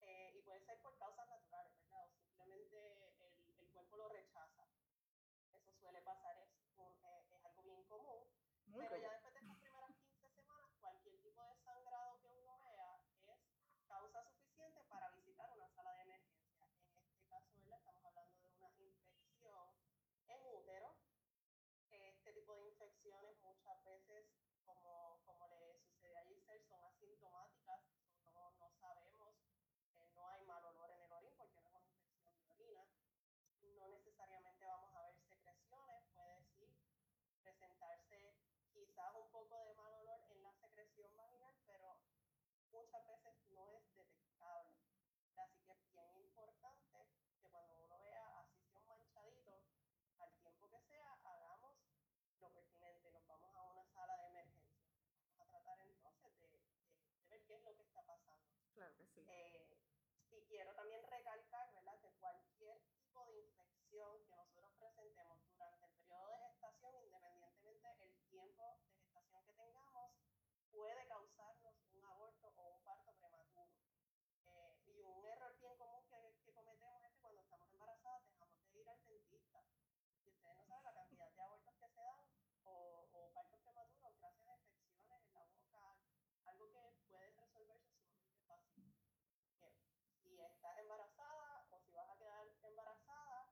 eh, 0.00 0.32
y 0.34 0.42
puede 0.42 0.60
ser 0.60 0.78
por 0.80 0.96
causas 0.98 1.26
naturales, 1.28 1.72
¿verdad? 1.78 2.04
O 2.06 2.10
simplemente 2.16 2.76
el, 3.20 3.54
el 3.58 3.68
cuerpo 3.70 3.96
lo 3.96 4.08
rechaza. 4.08 4.64
Eso 5.52 5.72
suele 5.80 6.00
pasar, 6.02 6.36
es, 6.38 6.50
un- 6.76 6.94
eh, 7.04 7.24
es 7.34 7.44
algo 7.44 7.62
bien 7.62 7.82
común. 7.84 8.28
Muy 8.74 8.86
Pero 8.90 9.02
ya 9.02 9.10
después 9.12 9.34
de 9.34 9.40
estas 9.40 9.58
primeras 9.58 9.96
15 10.02 10.30
semanas, 10.34 10.70
cualquier 10.80 11.18
tipo 11.22 11.42
de 11.44 11.56
sangrado 11.64 12.20
que 12.20 12.28
uno 12.28 12.60
vea 12.60 13.00
es 13.26 13.40
causa 13.88 14.24
suficiente 14.24 14.84
para 14.90 15.10
visitar 15.10 15.50
una 15.54 15.68
sala 15.74 15.94
de 15.94 16.02
emergencia. 16.02 16.66
En 16.96 17.06
este 17.06 17.26
caso, 17.28 17.54
¿verdad? 17.56 17.78
Estamos 17.78 18.04
hablando 18.04 18.34
de 18.36 18.48
una 18.48 18.68
infección 18.82 19.78
en 20.28 20.40
útero. 20.46 20.96
Este 21.90 22.32
tipo 22.34 22.56
de 22.56 22.68
infecciones 22.68 23.38
muchas 23.40 23.84
veces, 23.84 24.26
como, 24.66 25.20
como 25.26 25.48
le 25.48 25.78
sucede 25.86 26.18
a 26.18 26.24
Giselle, 26.26 26.66
son 26.68 26.84
asintomáticas, 26.84 27.80
no, 28.26 28.52
no 28.58 28.70
sabemos, 28.80 29.34
eh, 29.96 30.08
no 30.14 30.28
hay 30.28 30.44
mal 30.46 30.64
olor 30.66 30.90
en 30.90 31.02
el 31.02 31.12
orín 31.12 31.34
porque 31.36 31.60
no 31.62 31.68
es 31.68 31.74
una 31.74 31.88
infección 31.88 32.36
de 32.44 32.52
orina. 32.52 32.86
No 33.62 33.88
necesariamente 33.88 34.66
vamos 34.66 34.94
a 34.94 35.02
ver 35.02 35.16
secreciones, 35.28 36.04
puede 36.14 36.44
sí 36.56 36.76
presentarse 37.42 38.34
quizás 38.72 39.14
un 39.14 39.30
poco 39.30 39.58
de 39.64 39.74
mal 39.74 39.94
olor 39.94 40.20
en 40.30 40.42
la 40.42 40.52
secreción 40.60 41.16
vaginal, 41.16 41.54
pero 41.66 41.98
muchas 42.72 43.06
veces 43.06 43.34
no 43.50 43.70
es 43.70 43.84
detectable. 43.94 44.74
Así 45.36 45.62
que 45.62 45.72
es 45.72 45.92
bien 45.92 46.16
importante 46.18 47.08
que 47.40 47.48
cuando 47.50 47.74
uno 47.84 47.98
vea 48.02 48.40
así 48.40 48.60
sea 48.64 48.78
un 48.80 48.86
manchadito, 48.86 49.62
al 50.18 50.32
tiempo 50.38 50.68
que 50.70 50.80
sea, 50.88 51.18
hagamos 51.24 51.76
lo 52.40 52.50
pertinente, 52.52 53.10
nos 53.12 53.26
vamos 53.26 53.54
a 53.56 53.62
una 53.64 53.84
sala 53.94 54.16
de 54.18 54.28
emergencia. 54.28 54.92
Vamos 55.38 55.54
a 55.54 55.60
tratar 55.62 55.80
entonces 55.88 56.38
de, 56.40 56.48
de- 56.48 56.74
de 57.18 57.26
ver 57.28 57.42
qué 57.46 57.54
es 57.56 57.62
lo 57.64 57.76
que 57.76 57.82
está 57.82 58.02
pasando. 58.02 58.48
Eh, 58.76 59.68
y 60.30 60.42
quiero 60.46 60.74
también 60.74 61.00
recalcar, 61.06 61.72
¿verdad?, 61.74 61.96
que 62.00 62.10
cualquier 62.18 62.80
tipo 62.96 63.24
de 63.26 63.38
infección 63.38 64.24
que 64.26 64.36
nosotros 64.36 64.70
presentemos 64.78 65.38
durante 65.46 65.86
el 65.86 65.92
periodo 65.92 66.28
de 66.30 66.38
gestación, 66.38 66.94
independientemente 67.04 67.88
del 67.98 68.14
tiempo 68.30 68.62
de 68.64 68.76
gestación 68.98 69.44
que 69.46 69.52
tengamos, 69.54 70.10
puede 70.72 71.06
causarnos 71.06 71.74
un 71.92 72.04
aborto 72.04 72.52
o 72.56 72.68
un 72.74 72.82
parto 72.82 73.12
prematuro. 73.14 73.68
Eh, 74.46 74.82
y 74.86 75.00
un 75.02 75.24
error 75.26 75.56
bien 75.58 75.76
común 75.76 76.04
que, 76.08 76.34
que 76.44 76.52
cometemos 76.52 77.02
es 77.04 77.12
que 77.12 77.20
cuando 77.20 77.42
estamos 77.42 77.68
embarazadas 77.70 78.26
dejamos 78.26 78.58
de 78.64 78.80
ir 78.80 78.88
al 78.88 79.04
dentista. 79.04 79.62
Y 80.24 80.30
ustedes 80.30 80.56
no 80.56 80.66
saben 80.66 80.84
la 80.84 80.92
cantidad 80.94 81.30
de 81.32 81.42
abortos 81.42 81.74
que 81.78 81.88
se 81.88 82.00
dan 82.00 82.26
o, 82.64 83.08
o 83.12 83.30
partos 83.32 83.60
prematuros 83.60 84.18
gracias 84.18 84.48
a 84.48 84.58
infecciones 84.58 85.22
en 85.26 85.34
la 85.34 85.44
boca, 85.44 85.96
algo 86.46 86.70
que 86.72 86.92
puede 87.08 87.30
resolverse 87.32 87.92
sumamente 87.94 88.40
fácil. 88.46 88.94
Que 89.58 89.70
si 90.22 90.40
estás 90.40 90.78
embarazada 90.78 91.66
o 91.70 91.78
si 91.80 91.92
vas 91.92 92.08
a 92.10 92.16
quedar 92.16 92.46
embarazada, 92.62 93.48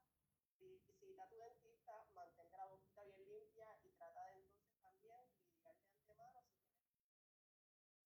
vi- 0.58 0.80
visita 0.86 1.22
a 1.24 1.28
tu 1.28 1.36
dentista, 1.38 2.04
mantén 2.14 2.50
la 2.52 2.66
boquita 2.66 3.04
bien 3.04 3.24
limpia 3.24 3.68
y 3.84 3.90
trata 3.90 4.24
de 4.26 4.32
entonces 4.34 4.76
también 4.82 5.20
lidiar 5.46 5.74
de 5.76 5.88
antemano 5.88 6.42
si 6.42 6.56
tienes 6.60 6.92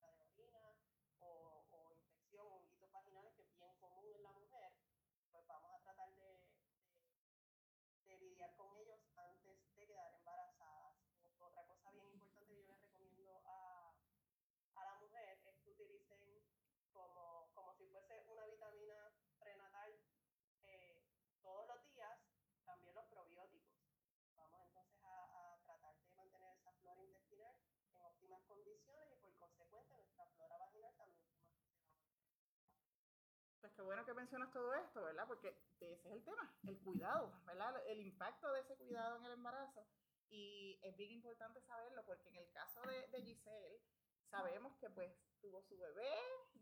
de 0.01 0.23
orina 0.23 0.77
o, 1.21 1.65
o 1.71 1.93
infección, 1.93 2.47
honguitos 2.53 2.91
vaginales, 2.93 3.33
que 3.35 3.43
es 3.43 3.57
bien 3.59 3.75
común 3.77 4.15
en 4.15 4.23
la 4.23 4.33
mujer, 4.33 4.73
pues 5.31 5.47
vamos 5.47 5.73
a 5.73 5.79
tratar 5.81 6.13
de, 6.15 6.41
de, 8.05 8.19
de 8.19 8.19
lidiar 8.37 8.55
con 8.55 8.77
ellos 8.77 9.01
antes 9.17 9.57
de 9.77 9.87
quedar 9.87 10.13
embarazadas. 10.13 10.93
Otra 11.39 11.65
cosa 11.65 11.91
bien 11.93 12.05
importante 12.13 12.53
que 12.53 12.61
yo 12.61 12.67
les 12.69 12.81
recomiendo 12.83 13.41
a, 13.47 13.95
a 14.75 14.85
la 14.85 14.95
mujer 15.01 15.41
es 15.43 15.57
que 15.65 15.71
utilicen 15.71 16.45
como, 16.93 17.49
como 17.55 17.73
si 17.77 17.87
fuese 17.87 18.21
una 18.29 18.45
vitamina 18.45 19.11
prenatal 19.39 19.91
eh, 20.61 21.03
todos 21.43 21.67
los 21.67 21.87
días, 21.87 22.21
también 22.67 22.95
los 22.95 23.07
probióticos. 23.07 23.73
Vamos 24.37 24.61
entonces 24.67 25.03
a, 25.03 25.55
a 25.55 25.59
tratar 25.65 25.97
de 25.97 26.13
mantener 26.13 26.59
esa 26.59 26.73
flora 26.73 27.03
intestinal 27.03 27.57
en 27.95 28.05
óptimas 28.05 28.43
condiciones 28.45 29.09
y 29.15 29.17
por 29.17 29.35
consecuente 29.39 29.97
nuestra 29.97 30.27
flora 30.37 30.59
vaginal 30.59 30.95
también 30.99 31.25
se 31.25 31.33
mantenga. 31.39 31.73
Pues 33.61 33.66
qué 33.77 33.83
bueno 33.83 34.05
que 34.07 34.15
mencionas 34.15 34.51
todo 34.51 34.75
esto, 34.75 35.03
¿verdad? 35.03 35.27
Porque 35.29 35.49
ese 35.81 35.93
es 35.93 36.07
el 36.07 36.25
tema, 36.25 36.59
el 36.65 36.79
cuidado, 36.81 37.31
¿verdad? 37.45 37.77
El 37.87 38.01
impacto 38.01 38.51
de 38.53 38.61
ese 38.61 38.77
cuidado 38.77 39.17
en 39.19 39.25
el 39.27 39.33
embarazo. 39.33 39.87
Y 40.31 40.81
es 40.83 40.97
bien 40.97 41.13
importante 41.13 41.61
saberlo 41.61 42.05
porque 42.07 42.29
en 42.31 42.37
el 42.37 42.51
caso 42.53 42.81
de, 42.83 43.07
de 43.09 43.23
Giselle, 43.23 43.83
sabemos 44.31 44.75
que 44.79 44.89
pues 44.91 45.13
tuvo 45.41 45.63
su 45.63 45.79
bebé, 45.79 46.11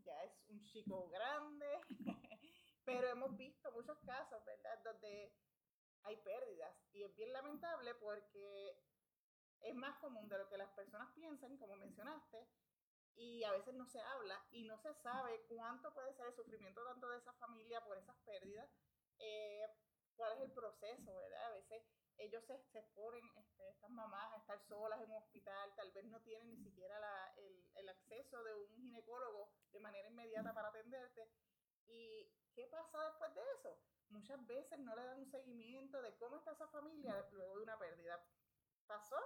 ya 0.04 0.24
es 0.24 0.32
un 0.48 0.62
chico 0.64 1.08
grande, 1.08 1.80
pero 2.84 3.08
hemos 3.08 3.36
visto 3.36 3.70
muchos 3.72 3.96
casos, 4.00 4.44
¿verdad? 4.44 4.82
Donde 4.82 5.32
hay 6.02 6.16
pérdidas 6.16 6.76
y 6.92 7.04
es 7.04 7.14
bien 7.14 7.32
lamentable 7.32 7.94
porque 7.94 8.76
es 9.60 9.74
más 9.74 9.96
común 10.00 10.28
de 10.28 10.36
lo 10.36 10.48
que 10.48 10.58
las 10.58 10.70
personas 10.72 11.08
piensan, 11.14 11.56
como 11.58 11.76
mencionaste, 11.76 12.46
y 13.16 13.44
a 13.44 13.52
veces 13.52 13.74
no 13.74 13.86
se 13.86 14.00
habla 14.00 14.46
y 14.50 14.64
no 14.64 14.76
se 14.78 14.92
sabe 14.94 15.46
cuánto 15.48 15.92
puede 15.94 16.12
ser 16.14 16.26
el 16.26 16.34
sufrimiento 16.34 16.84
tanto 16.84 17.08
de 17.08 17.18
esa 17.18 17.32
familia 17.34 17.84
por 17.84 17.96
esas 17.98 18.16
pérdidas, 18.24 18.68
eh, 19.18 19.66
cuál 20.16 20.32
es 20.34 20.40
el 20.40 20.52
proceso, 20.52 21.14
¿verdad? 21.14 21.44
A 21.46 21.50
veces 21.50 21.82
ellos 22.16 22.44
se, 22.44 22.56
se 22.72 22.78
este, 22.78 23.68
estas 23.68 23.90
mamás, 23.90 24.32
a 24.32 24.36
estar 24.38 24.60
solas 24.68 25.00
en 25.02 25.10
un 25.10 25.16
hospital, 25.18 25.74
tal 25.76 25.92
vez 25.92 26.04
no 26.06 26.20
tienen 26.22 26.48
ni 26.50 26.56
siquiera 26.56 26.98
la- 27.00 27.32
el, 27.36 27.70
el 27.74 27.88
acceso 27.88 28.42
de 28.44 28.54
un 28.54 28.76
ginecólogo 28.76 29.52
de 29.72 29.80
manera 29.80 30.08
inmediata 30.08 30.54
para 30.54 30.68
atenderte. 30.68 31.28
¿Y 31.86 32.32
qué 32.54 32.66
pasa 32.68 33.04
después 33.08 33.34
de 33.34 33.42
eso? 33.58 33.82
Muchas 34.08 34.46
veces 34.46 34.78
no 34.80 34.94
le 34.94 35.04
dan 35.04 35.18
un 35.20 35.30
seguimiento 35.30 36.00
de 36.02 36.16
cómo 36.16 36.36
está 36.38 36.52
esa 36.52 36.68
familia 36.68 37.26
luego 37.32 37.56
de 37.56 37.62
una 37.64 37.78
pérdida. 37.78 38.24
Pasó, 38.86 39.16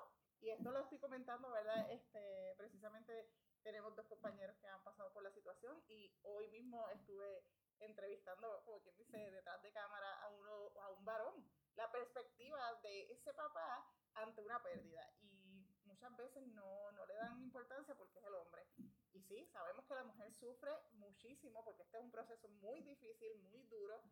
y 0.40 0.50
esto 0.50 0.71
lo 0.71 0.80
estoy 0.80 0.99
comentando, 0.99 1.50
¿verdad? 1.50 1.90
Este, 1.90 2.54
precisamente 2.57 3.30
tenemos 3.69 3.95
dos 3.95 4.07
compañeros 4.07 4.57
que 4.63 4.67
han 4.67 4.83
pasado 4.83 5.13
por 5.13 5.23
la 5.23 5.31
situación 5.31 5.77
y 5.89 6.11
hoy 6.23 6.49
mismo 6.49 6.89
estuve 6.89 7.45
entrevistando, 7.81 8.63
como 8.65 8.81
quien 8.81 8.97
dice, 8.97 9.31
detrás 9.31 9.61
de 9.61 9.71
cámara 9.73 10.11
a, 10.23 10.29
uno, 10.31 10.73
a 10.81 10.89
un 10.89 11.05
varón. 11.05 11.35
La 11.75 11.93
perspectiva 11.93 12.81
de 12.83 13.13
ese 13.13 13.35
papá 13.35 13.87
ante 14.15 14.41
una 14.41 14.63
pérdida 14.63 15.07
y 15.21 15.69
muchas 15.85 16.17
veces 16.17 16.47
no, 16.55 16.91
no 16.93 17.05
le 17.05 17.15
dan 17.17 17.43
importancia 17.43 17.95
porque 17.95 18.19
es 18.19 18.25
el 18.25 18.35
hombre. 18.37 18.67
Y 19.13 19.21
sí, 19.21 19.47
sabemos 19.53 19.85
que 19.85 19.95
la 19.95 20.05
mujer 20.05 20.33
sufre 20.33 20.73
muchísimo 20.93 21.63
porque 21.63 21.83
este 21.83 21.99
es 21.99 22.05
un 22.05 22.11
proceso 22.11 22.49
muy 22.49 22.81
difícil, 22.81 23.37
muy 23.43 23.65
duro, 23.65 24.03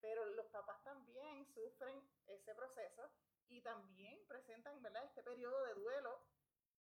pero 0.00 0.26
los 0.26 0.46
papás 0.46 0.82
también 0.82 1.46
sufren 1.54 2.02
ese 2.26 2.52
proceso 2.52 3.08
y 3.46 3.62
también 3.62 4.26
presentan, 4.26 4.82
¿verdad?, 4.82 5.04
este 5.04 5.22
periodo 5.22 5.62
de 5.66 5.74
duelo 5.74 6.20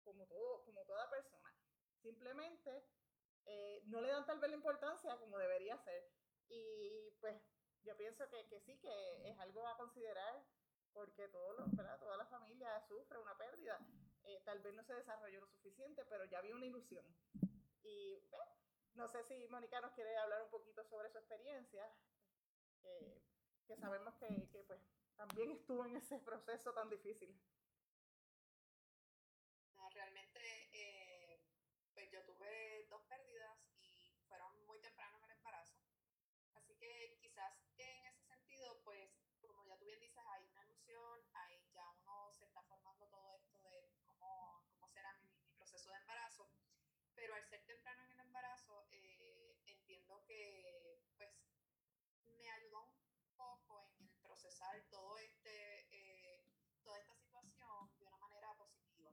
como, 0.06 0.26
todo, 0.28 0.64
como 0.64 0.86
toda 0.86 1.10
persona. 1.10 1.55
Simplemente 2.06 2.86
eh, 3.46 3.82
no 3.88 4.00
le 4.00 4.10
dan 4.10 4.28
tal 4.28 4.40
vez 4.40 4.52
la 4.52 4.58
importancia 4.58 5.18
como 5.18 5.40
debería 5.40 5.76
ser. 5.80 6.08
Y 6.50 7.10
pues 7.20 7.42
yo 7.82 7.98
pienso 7.98 8.30
que, 8.30 8.46
que 8.48 8.60
sí, 8.60 8.78
que 8.78 9.28
es 9.28 9.40
algo 9.40 9.68
a 9.68 9.76
considerar 9.76 10.46
porque 10.94 11.28
todo 11.30 11.56
toda 12.00 12.18
la 12.18 12.28
familia 12.28 12.80
sufre 12.88 13.18
una 13.18 13.36
pérdida. 13.40 13.80
Eh, 14.24 14.40
tal 14.46 14.60
vez 14.60 14.76
no 14.76 14.84
se 14.84 14.94
desarrolló 14.94 15.42
lo 15.42 15.48
suficiente, 15.48 16.06
pero 16.06 16.26
ya 16.26 16.38
había 16.38 16.56
una 16.56 16.68
ilusión. 16.68 17.04
Y 17.82 18.22
no 18.94 19.08
sé 19.08 19.24
si 19.24 19.48
Mónica 19.48 19.82
nos 19.82 19.94
quiere 19.94 20.16
hablar 20.16 20.44
un 20.44 20.52
poquito 20.52 20.84
sobre 20.84 21.10
su 21.10 21.18
experiencia, 21.18 21.92
que 23.68 23.75
sabemos 23.77 24.14
que, 24.16 24.48
que 24.51 24.64
pues 24.64 24.79
también 25.16 25.51
estuvo 25.51 25.86
en 25.86 25.98
ese 25.98 26.20
proceso 26.20 26.72
tan 26.72 26.88
difícil. 26.88 27.36
realmente, 29.96 30.40
eh, 30.74 31.40
pues 31.94 32.12
yo 32.12 32.24
tuve 32.25 32.86
dos 32.90 33.01
pérdidas 33.03 33.58
y 33.79 34.12
fueron 34.27 34.66
muy 34.66 34.79
temprano 34.79 35.18
en 35.18 35.24
el 35.25 35.32
embarazo. 35.32 35.77
Así 36.53 36.75
que 36.75 37.18
quizás 37.22 37.53
en 37.77 38.06
ese 38.06 38.24
sentido, 38.25 38.82
pues, 38.84 39.10
como 39.42 39.66
ya 39.66 39.77
tú 39.77 39.86
bien 39.86 40.00
dices, 40.00 40.24
hay 40.27 40.46
una 40.48 40.64
ilusión, 40.66 41.22
ahí 41.34 41.72
ya 41.74 41.90
uno 42.01 42.32
se 42.34 42.46
está 42.46 42.62
formando 42.64 43.08
todo 43.08 43.34
esto 43.36 43.60
de 43.62 43.90
cómo, 44.06 44.66
cómo 44.70 44.88
será 44.90 45.14
mi, 45.14 45.29
mi 45.44 45.51
proceso 45.53 45.90
de 45.90 45.98
embarazo. 45.98 46.50
Pero 47.16 47.34
al 47.36 47.46
ser 47.48 47.64
temprano 47.66 48.03
en 48.03 48.12
el 48.12 48.20
embarazo, 48.20 48.88
eh, 48.92 49.56
entiendo 49.66 50.24
que, 50.25 51.00
pues, 51.18 51.34
me 52.25 52.50
ayudó 52.50 52.82
un 52.82 53.36
poco 53.38 53.92
en 54.00 54.10
todo 54.90 55.18
este, 55.18 55.88
eh, 55.92 56.44
toda 56.84 57.00
esta 57.00 57.16
situación 57.16 57.92
de 58.00 58.06
una 58.06 58.18
manera 58.18 58.54
positiva. 58.56 59.12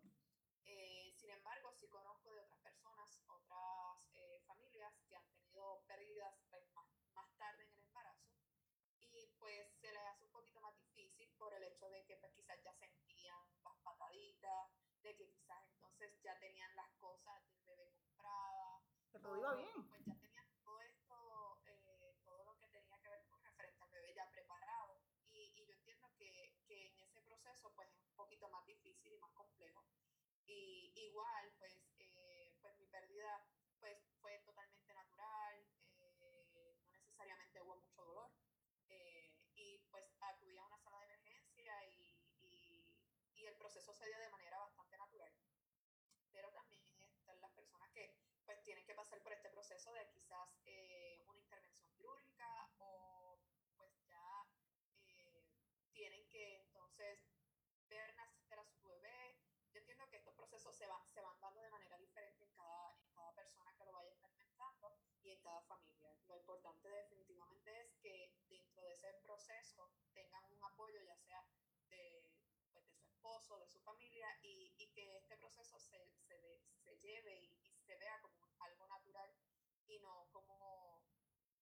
Eh, 0.64 1.12
sin 1.18 1.30
embargo, 1.30 1.72
sí 1.78 1.88
conozco 1.88 2.32
de 2.32 2.40
otras 2.40 2.58
personas, 2.60 3.20
otras 3.26 3.98
eh, 4.14 4.40
familias 4.46 4.92
que 5.08 5.16
han 5.16 5.28
tenido 5.30 5.82
pérdidas 5.86 6.34
pues, 6.50 6.64
más, 6.72 6.86
más, 7.14 7.28
tarde 7.36 7.64
en 7.64 7.70
el 7.72 7.80
embarazo 7.80 8.32
y 9.00 9.26
pues 9.38 9.68
se 9.80 9.92
les 9.92 10.02
hace 10.02 10.24
un 10.24 10.30
poquito 10.30 10.60
más 10.60 10.74
difícil 10.76 11.28
por 11.36 11.52
el 11.52 11.62
hecho 11.64 11.88
de 11.90 12.04
que 12.04 12.16
pues, 12.16 12.32
quizás 12.32 12.62
ya 12.62 12.72
sentían 12.74 13.62
las 13.62 13.76
pataditas, 13.82 14.70
de 15.02 15.16
que 15.16 15.28
quizás 15.28 15.66
entonces 15.68 16.22
ya 16.22 16.38
tenían 16.38 16.74
las 16.76 16.90
cosas 16.98 17.44
del 17.50 17.64
bebé 17.64 17.92
compradas. 17.92 18.82
Que 19.10 19.18
todo 19.18 19.36
iba 19.36 19.54
bien. 19.56 19.88
Pues 19.88 20.04
ya 20.06 20.14
tenían 20.14 20.46
todo 20.64 20.80
esto, 20.80 21.60
eh, 21.66 22.16
todo 22.24 22.44
lo 22.44 22.56
que 22.58 22.68
tenía 22.68 22.98
que 23.00 23.08
ver 23.10 23.26
con 23.26 23.42
referente 23.42 23.82
al 23.82 23.90
bebé 23.90 24.14
ya 24.14 24.30
preparado. 24.30 25.02
Y, 25.32 25.52
y 25.56 25.66
yo 25.66 25.74
entiendo 25.74 26.08
que, 26.16 26.54
que 26.66 26.94
en 26.96 27.18
ese 27.18 27.36
proceso 27.62 27.74
pues 27.76 27.88
es 27.94 28.04
un 28.04 28.14
poquito 28.16 28.48
más 28.48 28.66
difícil 28.66 29.12
y 29.12 29.18
más 29.18 29.32
complejo. 29.34 29.84
Y 30.46 30.92
igual, 30.96 31.52
pues, 31.58 31.76
eh, 31.98 32.56
pues 32.60 32.76
mi 32.78 32.86
pérdida 32.86 33.46
pues, 33.78 33.98
fue 34.20 34.38
totalmente 34.44 34.92
natural, 34.92 35.66
eh, 36.00 36.46
no 36.82 36.90
necesariamente 36.90 37.60
hubo 37.62 37.76
mucho 37.76 38.04
dolor. 38.04 38.30
Eh, 38.88 39.32
y 39.54 39.78
pues 39.90 40.04
acudí 40.20 40.56
a 40.58 40.64
una 40.64 40.78
sala 40.78 40.98
de 41.00 41.06
emergencia 41.06 41.72
y, 41.86 42.18
y, 42.40 42.98
y, 43.34 43.46
el 43.46 43.56
proceso 43.56 43.94
se 43.94 44.06
dio 44.06 44.18
de 44.18 44.30
manera 44.30 44.58
bastante 44.58 44.98
natural. 44.98 45.32
Pero 46.32 46.50
también 46.52 46.82
están 47.14 47.40
las 47.40 47.52
personas 47.52 47.90
que 47.90 48.14
pues 48.44 48.62
tienen 48.64 48.84
que 48.84 48.94
pasar 48.94 49.22
por 49.22 49.32
este 49.32 49.50
proceso 49.50 49.92
de 49.92 50.08
quizás 50.08 50.48
eh, 50.66 51.22
una 51.28 51.38
intervención 51.38 51.88
quirúrgica 51.92 52.70
o 52.78 53.38
pues 53.76 53.92
ya 54.08 54.46
eh, 55.06 55.44
tienen 55.92 56.26
que 56.28 56.56
entonces 56.56 57.32
ver 57.92 58.14
nacer 58.16 58.58
a 58.58 58.64
su 58.64 58.88
bebé. 58.88 59.36
Yo 59.72 59.80
entiendo 59.80 60.08
que 60.08 60.16
estos 60.16 60.34
procesos 60.34 60.74
se 60.76 60.86
van, 60.86 61.06
se 61.08 61.20
van 61.20 61.38
dando 61.40 61.60
de 61.60 61.70
manera 61.70 61.96
diferente 61.98 62.44
en 62.44 62.52
cada, 62.52 62.96
en 63.00 63.10
cada 63.12 63.32
persona 63.34 63.74
que 63.76 63.84
lo 63.84 63.92
vaya 63.92 64.10
experimentando 64.10 64.96
y 65.22 65.30
en 65.30 65.40
cada 65.40 65.61
familia. 65.76 66.14
Lo 66.28 66.36
importante 66.36 66.88
definitivamente 66.88 67.80
es 67.80 67.94
que 68.02 68.32
dentro 68.48 68.82
de 68.84 68.92
ese 68.94 69.12
proceso 69.22 69.90
tengan 70.12 70.44
un 70.52 70.64
apoyo, 70.64 71.00
ya 71.02 71.16
sea 71.16 71.44
de, 71.88 72.24
pues, 72.72 72.86
su 72.86 73.08
esposo, 73.08 73.58
de 73.58 73.66
su 73.68 73.80
familia, 73.80 74.26
y, 74.42 74.70
que 74.94 75.16
este 75.16 75.38
proceso 75.38 75.78
se, 75.78 76.06
se 76.26 76.96
lleve 76.98 77.34
y, 77.40 77.58
y, 77.62 77.78
se 77.80 77.96
vea 77.96 78.20
como 78.20 78.36
algo 78.60 78.86
natural 78.86 79.30
y 79.86 79.98
no 80.00 80.28
como, 80.32 81.02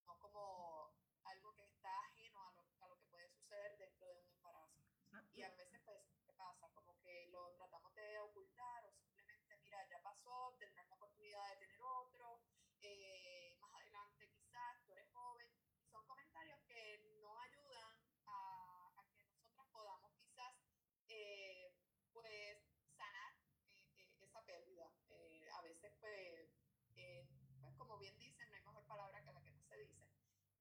no 0.05 0.19
como 0.19 0.93
algo 1.25 1.55
que 1.55 1.63
está 1.63 1.99
ajeno 2.07 2.41
a 2.49 2.53
lo, 2.53 2.65
a 2.81 2.89
lo 2.89 2.97
que 2.99 3.07
puede 3.07 3.29
suceder 3.29 3.77
dentro 3.79 4.07
de 4.07 4.21
un 4.21 4.31
embarazo. 4.35 4.81
Y 5.33 5.43
a 5.43 5.51
veces, 5.51 5.81
pues, 5.85 5.99
¿qué 6.27 6.33
pasa? 6.35 6.69
Como 6.75 6.99
que 7.01 7.29
lo 7.29 7.53
tratamos 7.55 7.95
de 7.95 8.19
ocultar 8.19 8.85
o 8.85 8.93
simplemente, 8.93 9.57
mira, 9.59 9.87
ya 9.89 10.03
pasó, 10.03 10.57
tendrás 10.59 10.87
la 10.89 10.95
oportunidad 10.97 11.49
de 11.51 11.57
tener 11.57 11.83
otro, 11.83 12.41
eh, 12.81 13.57
más 13.61 13.73
adelante 13.75 14.29
quizás, 14.31 14.83
tú 14.85 14.93
eres 14.93 15.09
joven. 15.13 15.49
Y 15.81 15.87
son 15.87 16.07
comentarios 16.07 16.61
que 16.67 16.99
no 17.23 17.39
ayudan 17.41 17.97
a, 18.27 18.93
a 18.97 19.05
que 19.17 19.25
nosotras 19.25 19.67
podamos 19.73 20.13
quizás, 20.19 20.55
eh, 21.09 21.75
pues, 22.13 22.59
sanar 22.97 23.35
eh, 23.71 24.17
esa 24.21 24.45
pérdida. 24.45 24.91
a 25.57 25.63
veces, 25.63 25.93
pues, 26.01 26.51
pues, 26.95 27.77
como 27.77 27.99
bien 27.99 28.17
dicen, 28.19 28.49
no 28.49 28.55
hay 28.57 28.63
mejor 28.63 28.85
palabra 28.87 29.23
que 29.25 29.33
la 29.33 29.43
que 29.43 29.51
no 29.51 29.63
se 29.63 29.77
dice. 29.77 30.07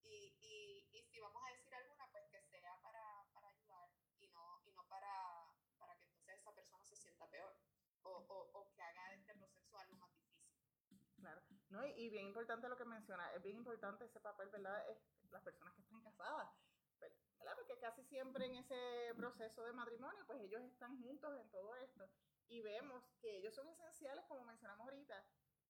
Y, 0.03 0.35
y, 0.39 0.87
y 0.91 1.03
si 1.03 1.19
vamos 1.19 1.41
a 1.45 1.51
decir 1.51 1.73
alguna, 1.75 2.09
pues 2.11 2.25
que 2.29 2.41
sea 2.41 2.79
para, 2.81 3.03
para 3.33 3.49
ayudar 3.49 3.89
y 4.19 4.27
no, 4.29 4.61
y 4.65 4.71
no 4.71 4.87
para, 4.87 5.53
para 5.77 5.95
que 5.97 6.05
entonces 6.05 6.39
esa 6.39 6.53
persona 6.53 6.83
se 6.85 6.95
sienta 6.95 7.29
peor 7.29 7.55
o, 8.03 8.09
o, 8.09 8.49
o 8.59 8.71
que 8.73 8.81
haga 8.81 9.13
este 9.13 9.33
proceso 9.35 9.77
algo 9.77 9.95
más 9.97 10.11
difícil. 10.13 10.49
Claro, 11.19 11.41
no, 11.69 11.85
y, 11.85 11.91
y 11.91 12.09
bien 12.09 12.27
importante 12.27 12.67
lo 12.67 12.77
que 12.77 12.85
menciona, 12.85 13.31
es 13.33 13.41
bien 13.43 13.57
importante 13.57 14.05
ese 14.05 14.19
papel, 14.19 14.49
¿verdad? 14.49 14.89
Es 14.89 14.97
las 15.31 15.43
personas 15.43 15.73
que 15.75 15.81
están 15.81 16.01
casadas, 16.01 16.49
¿verdad? 17.37 17.55
Porque 17.55 17.77
casi 17.79 18.03
siempre 18.03 18.45
en 18.45 18.55
ese 18.55 19.13
proceso 19.15 19.63
de 19.63 19.73
matrimonio, 19.73 20.23
pues 20.25 20.41
ellos 20.41 20.61
están 20.63 21.01
juntos 21.01 21.39
en 21.39 21.49
todo 21.49 21.75
esto 21.77 22.09
y 22.47 22.61
vemos 22.61 23.03
que 23.21 23.37
ellos 23.37 23.53
son 23.53 23.67
esenciales, 23.69 24.25
como 24.25 24.43
mencionamos 24.45 24.87
ahorita, 24.87 25.23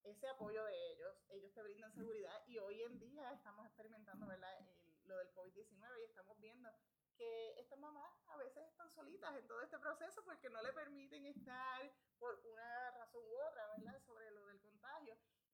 ese 0.03 0.29
apoyo 0.29 0.63
de 0.63 0.91
ellos, 0.91 1.13
ellos 1.29 1.53
te 1.53 1.61
brindan 1.61 1.93
seguridad 1.93 2.41
y 2.47 2.57
hoy 2.57 2.81
en 2.83 2.97
día 2.99 3.31
estamos 3.33 3.65
experimentando 3.65 4.25
¿verdad? 4.27 4.57
El, 4.57 5.07
lo 5.07 5.17
del 5.17 5.33
COVID-19 5.33 5.99
y 5.99 6.03
estamos 6.03 6.39
viendo 6.39 6.69
que 7.17 7.59
estas 7.59 7.77
mamás 7.77 8.13
a 8.27 8.37
veces 8.37 8.65
están 8.69 8.89
solitas 8.93 9.35
en 9.35 9.45
todo 9.45 9.61
este 9.61 9.77
proceso 9.77 10.23
porque 10.23 10.49
no 10.49 10.61
le 10.61 10.71
permiten 10.71 11.25
estar 11.25 11.91
por 12.17 12.39
una 12.45 12.91
razón 12.91 13.23
u 13.25 13.35
otra, 13.49 13.67
¿verdad? 13.75 13.99
Sobre 14.05 14.31
lo. 14.31 14.48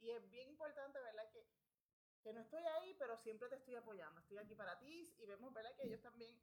Y 0.05 0.11
es 0.11 0.29
bien 0.29 0.47
importante, 0.49 0.99
¿verdad? 1.01 1.27
Que, 1.31 1.43
que 2.21 2.31
no 2.31 2.41
estoy 2.41 2.63
ahí, 2.63 2.95
pero 2.99 3.17
siempre 3.17 3.49
te 3.49 3.55
estoy 3.55 3.73
apoyando. 3.73 4.21
Estoy 4.21 4.37
aquí 4.37 4.53
para 4.53 4.77
ti 4.77 5.15
y 5.17 5.25
vemos, 5.25 5.51
¿verdad? 5.51 5.75
Que 5.75 5.87
ellos 5.87 6.01
también 6.03 6.39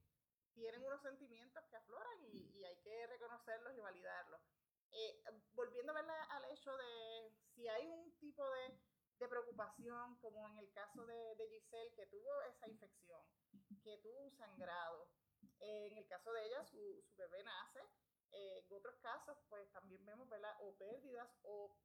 tienen 0.52 0.82
unos 0.82 1.00
sentimientos 1.00 1.62
que 1.70 1.76
afloran 1.76 2.24
y, 2.24 2.58
y 2.58 2.64
hay 2.64 2.76
que 2.78 3.06
reconocerlos 3.06 3.72
y 3.76 3.80
validarlos. 3.80 4.40
Eh, 4.90 5.22
volviendo 5.54 5.94
¿verdad? 5.94 6.26
al 6.30 6.44
hecho 6.46 6.76
de 6.76 7.32
si 7.54 7.68
hay 7.68 7.86
un 7.86 8.18
tipo 8.18 8.44
de, 8.50 8.80
de 9.20 9.28
preocupación, 9.28 10.18
como 10.18 10.48
en 10.48 10.58
el 10.58 10.72
caso 10.72 11.06
de, 11.06 11.36
de, 11.36 11.48
Giselle, 11.48 11.94
que 11.94 12.06
tuvo 12.06 12.42
esa 12.50 12.66
infección, 12.66 13.22
que 13.84 13.96
tuvo 13.98 14.24
un 14.24 14.32
sangrado, 14.32 15.08
eh, 15.60 15.86
en 15.86 15.98
el 15.98 16.06
caso 16.08 16.32
de 16.32 16.46
ella, 16.46 16.64
su, 16.64 17.00
su 17.06 17.16
bebé 17.16 17.44
nace, 17.44 17.80
eh, 18.32 18.64
en 18.66 18.76
otros 18.76 18.96
casos, 18.96 19.38
pues 19.48 19.70
también 19.70 20.04
vemos 20.04 20.28
¿verdad? 20.28 20.56
o 20.58 20.76
pérdidas 20.76 21.30
o 21.44 21.76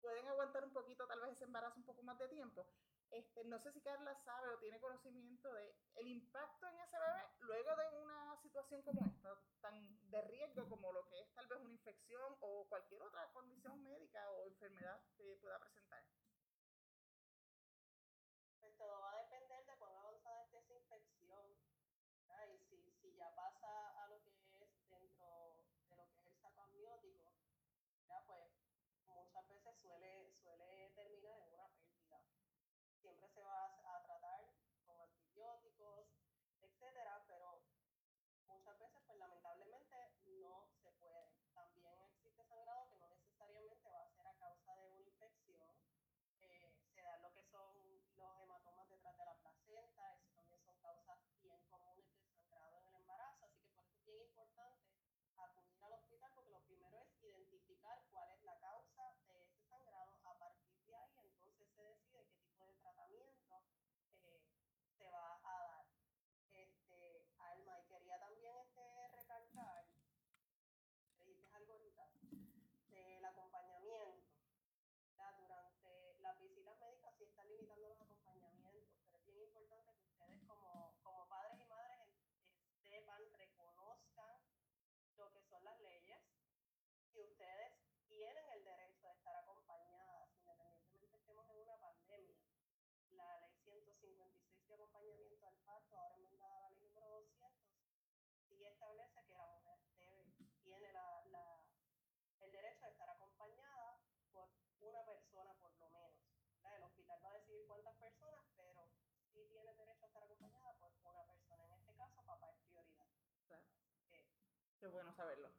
pueden 0.00 0.26
aguantar 0.26 0.64
un 0.64 0.72
poquito, 0.72 1.06
tal 1.06 1.20
vez 1.20 1.32
ese 1.32 1.44
embarazo 1.44 1.78
un 1.78 1.86
poco 1.86 2.02
más 2.02 2.18
de 2.18 2.28
tiempo. 2.28 2.66
Este, 3.10 3.44
no 3.44 3.58
sé 3.58 3.72
si 3.72 3.80
Carla 3.80 4.14
sabe 4.24 4.48
o 4.50 4.58
tiene 4.58 4.80
conocimiento 4.80 5.52
de 5.52 5.74
el 5.96 6.08
impacto 6.08 6.68
en 6.68 6.78
ese 6.78 6.96
bebé 6.96 7.22
luego 7.40 7.74
de 7.76 7.88
una 8.02 8.36
situación 8.40 8.82
como 8.82 9.04
esta, 9.04 9.36
tan 9.60 10.10
de 10.10 10.22
riesgo 10.22 10.68
como 10.68 10.92
lo 10.92 11.06
que 11.08 11.20
es 11.20 11.34
tal 11.34 11.48
vez 11.48 11.58
una 11.58 11.72
infección 11.72 12.36
o 12.40 12.66
cualquier 12.68 13.02
otra 13.02 13.32
condición 13.32 13.82
médica 13.82 14.30
o 14.30 14.46
enfermedad 14.46 15.00
que 15.16 15.36
pueda 15.40 15.58
presentar. 15.58 16.04
Pues 18.60 18.76
todo 18.76 19.00
va 19.00 19.12
a 19.12 19.22
depender 19.22 19.66
de 19.66 19.76
cuán 19.76 19.96
avanzada 19.96 20.44
esté 20.44 20.58
esa 20.58 20.74
infección. 20.74 21.56
¿verdad? 22.28 22.46
Y 22.48 22.58
si, 22.68 22.92
si 23.00 23.14
ya 23.16 23.34
pasa 23.34 24.02
a 24.02 24.08
lo 24.08 24.22
que 24.22 24.30
es 24.30 24.88
dentro 24.88 25.56
de 25.88 25.96
lo 25.96 26.06
que 26.08 26.16
es 26.16 26.26
el 26.26 26.36
saco 26.40 26.60
amniótico, 26.62 27.32
¿verdad? 28.02 28.22
pues 28.26 28.60
muchas 29.16 29.48
veces 29.48 29.76
suele, 29.80 30.32
suele 30.34 30.90
terminar 30.94 31.40
en 31.40 31.54
una 31.54 31.68
pérdida 31.68 32.20
siempre 33.00 33.28
se 33.28 33.42
va 33.42 33.64
a 33.64 34.02
tratar 34.04 34.44
con 34.86 35.00
antibióticos, 35.00 36.06
etcétera, 36.60 37.24
pero 37.26 37.62
muchas 38.46 38.78
veces, 38.78 39.00
pues 39.06 39.18
lamentablemente, 39.18 39.96
no 40.40 40.68
se 40.82 40.90
puede. 41.00 41.32
También 41.54 41.98
existe 42.02 42.44
sangrado 42.44 42.88
que 42.90 42.96
no 42.98 43.08
necesariamente 43.08 43.88
va 43.88 44.02
a 44.02 44.10
ser 44.10 44.26
a 44.26 44.34
causa 44.38 44.76
de 44.76 44.90
una 44.92 45.00
infección, 45.00 45.70
eh, 46.40 46.72
se 46.94 47.02
da 47.02 47.18
que 87.12 87.20
ustedes 87.22 87.72
tienen 88.08 88.44
el 88.54 88.64
derecho 88.64 89.06
de 89.06 89.12
estar 89.12 89.34
acompañadas, 89.36 90.30
independientemente 90.36 91.16
estemos 91.16 91.48
en 91.50 91.58
una 91.58 91.76
pandemia. 91.76 92.38
La 93.10 93.38
ley 93.40 93.52
156 93.64 94.68
de 94.68 94.74
acompañamiento 94.74 95.46
al 95.46 95.56
parto, 95.66 95.98
ahora 95.98 96.14
enmendada 96.16 96.56
a 96.56 96.60
la 96.60 96.70
ley 96.70 96.82
número 96.86 97.08
200, 97.08 97.52
sí 98.48 98.64
establece 98.64 99.24
que 99.26 99.34
la 99.34 99.46
mujer 99.46 99.78
debe, 99.98 100.24
tiene 100.62 100.92
la, 100.92 101.24
la, 101.26 101.64
el 102.40 102.52
derecho 102.52 102.86
de 102.86 102.92
estar 102.92 103.10
acompañada 103.10 103.98
por 104.32 104.48
una 104.80 105.04
persona 105.04 105.52
por 105.54 105.74
lo 105.74 105.90
menos. 105.90 106.14
¿verdad? 106.62 106.76
El 106.76 106.82
hospital 106.84 107.20
va 107.24 107.30
a 107.30 107.38
decidir 107.38 107.66
cuántas 107.66 107.96
personas, 107.96 108.46
pero 108.56 108.88
sí 109.32 109.44
tiene 109.50 109.74
derecho 109.74 110.04
a 110.04 110.06
estar 110.06 110.22
acompañada 110.22 110.72
por 110.74 110.92
una 111.02 111.24
persona. 111.26 111.64
En 111.66 111.72
este 111.72 111.94
caso, 111.94 112.22
papá 112.22 112.50
es 112.50 112.60
Eh, 114.10 114.28
Qué 114.78 114.86
bueno 114.86 115.12
saberlo. 115.14 115.50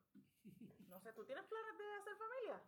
No 0.88 1.00
sé, 1.00 1.14
¿tú 1.14 1.26
tienes 1.26 1.46
planes 1.46 1.78
de 1.78 1.94
hacer 1.96 2.16
familia? 2.18 2.62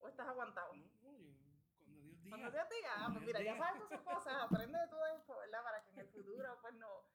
¿O 0.00 0.08
estás 0.08 0.28
aguantado? 0.28 0.72
No, 0.74 0.82
cuando 1.08 1.20
Dios 1.20 1.88
diga. 1.88 2.28
Cuando 2.28 2.50
Dios 2.50 2.68
diga, 2.70 2.90
ah, 2.96 3.08
pues 3.12 3.24
mira, 3.24 3.42
ya 3.42 3.56
sabes 3.56 3.82
esas 3.82 4.00
cosas, 4.02 4.34
aprende 4.42 4.78
de 4.78 4.88
todo 4.88 5.06
esto, 5.06 5.36
¿verdad? 5.38 5.62
Para 5.62 5.82
que 5.84 5.90
en 5.90 5.98
el 6.00 6.08
futuro, 6.08 6.58
pues 6.60 6.74
no, 6.74 7.06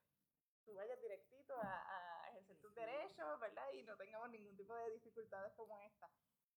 tú 0.65 0.73
vayas 0.75 0.99
directito 1.01 1.55
a, 1.57 2.23
a 2.23 2.29
ejercer 2.29 2.57
tus 2.59 2.73
derechos, 2.75 3.39
¿verdad? 3.39 3.71
Y 3.73 3.83
no 3.83 3.95
tengamos 3.97 4.29
ningún 4.29 4.55
tipo 4.55 4.75
de 4.75 4.91
dificultades 4.91 5.53
como 5.53 5.79
esta. 5.81 6.09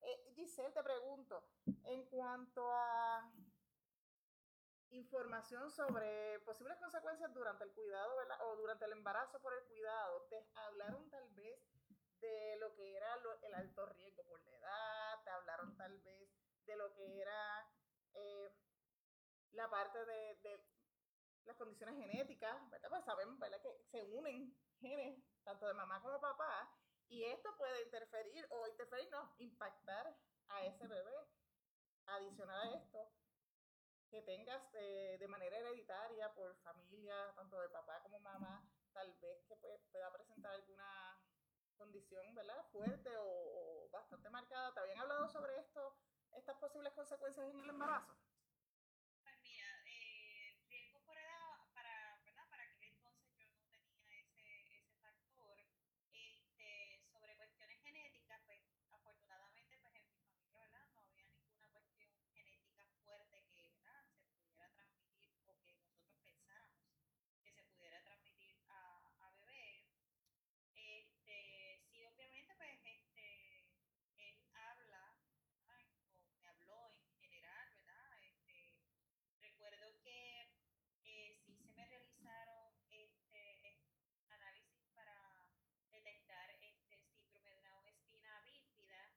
Eh, 0.03 0.33
Giselle, 0.35 0.73
te 0.73 0.83
pregunto, 0.83 1.45
en 1.85 2.05
cuanto 2.07 2.73
a 2.73 3.31
información 4.91 5.71
sobre 5.71 6.41
posibles 6.41 6.79
consecuencias 6.79 7.33
durante 7.33 7.65
el 7.65 7.73
cuidado, 7.73 8.17
¿verdad? 8.17 8.39
O 8.47 8.57
durante 8.57 8.85
el 8.85 8.93
embarazo 8.93 9.41
por 9.41 9.53
el 9.55 9.65
cuidado, 9.65 10.27
¿te 10.29 10.49
hablaron 10.55 11.09
tal 11.11 11.29
vez 11.35 11.61
de 12.21 12.57
lo 12.59 12.75
que 12.75 12.97
era 12.97 13.15
el 13.43 13.55
alto 13.55 13.87
riesgo 13.87 14.25
por 14.25 14.43
la 14.43 14.57
edad? 14.57 15.25
¿Te 15.25 15.31
hablaron 15.31 15.77
tal 15.77 15.99
vez 16.01 16.31
de 16.67 16.77
lo 16.77 16.93
que 16.95 17.21
era 17.21 17.73
eh, 18.15 18.53
la 19.53 19.69
parte 19.71 20.05
de, 20.05 20.35
de 20.43 20.65
las 21.45 21.57
condiciones 21.57 21.97
genéticas, 21.97 22.69
¿verdad? 22.71 22.89
Pues 22.89 23.05
sabemos, 23.05 23.39
¿verdad? 23.39 23.61
Que 23.63 23.83
se 23.91 24.05
unen 24.05 24.57
genes, 24.81 25.23
tanto 25.45 25.67
de 25.67 25.75
mamá 25.75 26.01
como 26.03 26.21
papá, 26.21 26.71
y 27.09 27.25
esto 27.25 27.57
puede 27.57 27.83
interferir, 27.83 28.47
o 28.51 28.69
interferir, 28.69 29.11
no, 29.11 29.35
impactar 29.39 30.17
a 30.49 30.65
ese 30.65 30.87
bebé. 30.87 31.15
Adicional 32.07 32.61
a 32.61 32.77
esto, 32.77 33.13
que 34.11 34.23
tengas 34.23 34.71
de, 34.73 35.17
de 35.19 35.29
manera 35.29 35.57
hereditaria 35.59 36.33
por 36.35 36.55
familia, 36.63 37.33
tanto 37.35 37.61
de 37.61 37.69
papá 37.69 38.01
como 38.03 38.19
mamá, 38.21 38.63
tal 38.93 39.13
vez 39.21 39.43
que 39.47 39.57
pue- 39.57 39.81
pueda 39.93 40.11
presentar 40.13 40.53
alguna 40.55 41.19
condición, 41.77 42.35
¿verdad? 42.35 42.65
Fuerte 42.73 43.17
o, 43.17 43.25
o 43.87 43.89
bastante 43.91 44.29
marcada. 44.31 44.73
¿Te 44.75 44.81
habían 44.81 44.99
hablado 44.99 45.29
sobre 45.29 45.59
esto, 45.59 45.95
estas 46.33 46.57
posibles 46.59 46.93
consecuencias 46.93 47.49
en 47.49 47.61
el 47.61 47.71
embarazo? 47.71 48.15
Pues 49.23 49.37
mira, 49.41 49.67
eh, 49.87 50.57
riesgo 50.69 51.01
por 51.05 51.17
edad, 51.17 51.59
para, 51.73 52.19
¿verdad? 52.25 52.47
Para 52.51 52.63
aquel 52.65 52.83
entonces 52.85 53.33
yo 53.39 53.47
no 53.47 53.55
tenía 53.71 54.19
ese, 54.21 54.77
ese 54.79 54.95
factor. 55.01 55.57
Este, 56.13 57.01
sobre 57.13 57.37
cuestiones 57.37 57.81
genéticas, 57.83 58.41
pues 58.47 58.61
afortunadamente 58.93 59.79
pues 59.79 59.95
en 59.97 60.05
mi 60.07 60.15
familia, 60.17 60.61
¿verdad? 60.61 60.87
No 60.93 61.01
había 61.01 61.25
ninguna 61.25 61.69
cuestión 61.71 62.11
genética 62.35 62.85
fuerte 63.05 63.45
que, 63.53 63.71
¿verdad? 63.71 64.05
Se 64.13 64.21
pudiera 64.35 64.69
transmitir 64.71 65.39
o 65.47 65.57
que 65.61 65.73
nosotros 65.75 66.17
pensáramos 66.25 66.83
que 67.43 67.53
se 67.53 67.63
pudiera 67.65 68.03
transmitir 68.03 68.57
a, 68.69 69.11
a 69.27 69.31
bebé. 69.31 69.87
Este, 70.75 71.81
sí, 71.91 72.05
obviamente 72.07 72.55
pues 72.57 72.79
este, 72.85 73.67
él 74.17 74.39
habla, 74.55 75.15
¿verdad? 75.53 75.81
o 76.33 76.39
me 76.39 76.49
habló 76.49 76.91
en 77.03 77.13
general, 77.21 77.71
¿verdad? 77.75 78.23
Este, 78.23 78.77
recuerdo 79.41 79.87
que 80.03 80.49
eh, 81.05 81.37
sí 81.45 81.57
se 81.57 81.73
me 81.73 81.85
realizaron 81.87 82.75
este, 82.91 83.41
eh, 83.69 83.79
análisis 84.29 84.87
para 84.95 85.17
detectar 85.91 86.51
este 86.61 86.99
síndrome 86.99 87.51
de 87.51 87.63
Down 87.63 87.87
espina 87.89 88.41
bífida. 88.45 89.11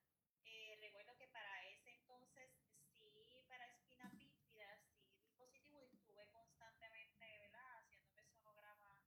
Eh, 0.43 0.77
recuerdo 0.81 1.15
que 1.17 1.27
para 1.27 1.63
ese 1.69 1.91
entonces 1.91 2.51
sí, 2.99 3.43
para 3.47 3.65
espina 3.67 4.09
bífida, 4.09 4.77
sí 4.77 4.97
di 5.21 5.31
positivo 5.37 5.81
y 5.83 5.93
estuve 5.95 6.27
constantemente, 6.31 7.37
¿verdad? 7.39 7.79
Haciéndome 7.79 8.23
sonograma 8.25 8.97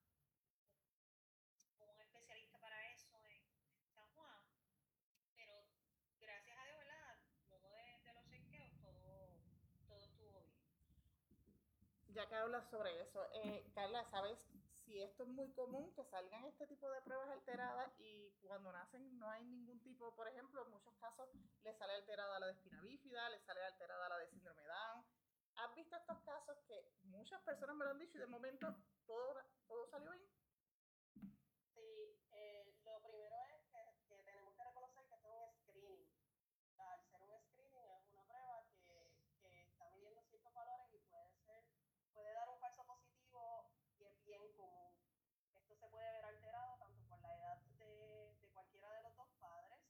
con 1.79 1.89
un 1.91 2.01
especialista 2.01 2.59
para 2.59 2.91
eso 2.93 3.17
en, 3.27 3.43
en 3.79 3.89
San 3.95 4.07
Juan. 4.15 4.43
Pero 5.37 5.53
gracias 6.21 6.59
a 6.59 6.65
Dios, 6.65 6.79
¿verdad? 6.79 7.19
Luego 7.49 7.69
de, 7.71 8.01
de 8.05 8.13
los 8.15 8.27
chequeos 8.27 8.71
todo, 8.81 9.39
todo 9.89 10.05
estuvo 10.05 10.41
bien. 10.41 10.67
Ya 12.17 12.27
que 12.29 12.35
hablas 12.35 12.67
sobre 12.71 12.99
eso, 13.03 13.29
eh, 13.35 13.71
Carla, 13.75 14.03
¿sabes 14.11 14.39
si 14.87 15.03
esto 15.03 15.25
es 15.25 15.29
muy 15.29 15.53
común 15.53 15.93
que 15.93 16.03
salgan 16.07 16.45
este 16.45 16.67
tipo 16.67 16.89
de 16.91 17.03
pruebas 17.03 17.29
alteradas 17.29 17.93
y 17.99 18.31
cuando 18.41 18.73
nacen 18.73 19.19
no 19.19 19.29
hay 19.29 19.45
ningún 19.45 19.83
tipo, 19.83 20.15
por 20.15 20.27
ejemplo, 20.27 20.63
en 20.65 20.71
muchos 20.71 20.95
casos 20.97 21.29
le 21.63 21.75
sale 21.75 21.93
alterada 21.93 22.41
la 22.41 22.47
de 22.47 22.53
espina 22.53 22.81
bífida, 22.81 23.29
le 23.29 23.39
sale 23.41 23.63
alterada 23.65 24.09
la 24.09 24.17
de 24.17 24.29
síndrome 24.29 24.63
Down? 24.63 25.05
¿Has 25.57 25.75
visto 25.75 25.95
estos 25.95 26.19
casos 26.23 26.57
que 26.67 26.91
muchas 27.03 27.43
personas 27.43 27.77
me 27.77 27.85
lo 27.85 27.91
han 27.91 27.99
dicho 27.99 28.17
y 28.17 28.21
de 28.23 28.27
momento 28.29 28.75
todo, 29.05 29.35
todo 29.69 29.87
salió 29.89 30.11
bien? 30.13 30.31
Sí, 31.75 32.19
eh, 32.33 32.65
lo 32.83 32.99
primero 33.03 33.37
es 33.55 33.63
que, 33.71 33.93
que 34.09 34.23
tenemos 34.25 34.55
que 34.57 34.65
reconocer 34.65 35.07
que 35.07 35.15
esto 35.17 35.29
es 35.29 35.35
un 35.35 35.53
screening. 35.61 36.09
O 36.65 36.75
sea, 36.77 36.93
al 36.93 37.05
ser 37.11 37.21
un 37.21 37.39
screening 37.43 37.91
es 37.93 38.09
una 38.09 38.23
prueba 38.25 38.63
que, 38.87 39.13
que 39.43 39.63
está 39.65 39.91
midiendo 39.91 40.23
ciertos 40.23 40.55
valores 40.55 40.89
y 40.95 40.99
puede 41.11 41.31
ser, 41.45 41.65
puede 42.13 42.33
dar 42.33 42.49
un 42.49 42.59
falso 42.59 42.85
positivo 42.87 43.71
y 43.99 44.05
es 44.05 44.25
bien 44.25 44.53
común. 44.57 44.95
Esto 45.55 45.75
se 45.77 45.87
puede 45.89 46.11
ver 46.13 46.25
alterado 46.25 46.79
tanto 46.79 47.05
por 47.09 47.21
la 47.21 47.35
edad 47.35 47.59
de, 47.79 48.35
de 48.41 48.49
cualquiera 48.53 48.91
de 48.93 49.03
los 49.03 49.17
dos 49.17 49.29
padres 49.39 49.81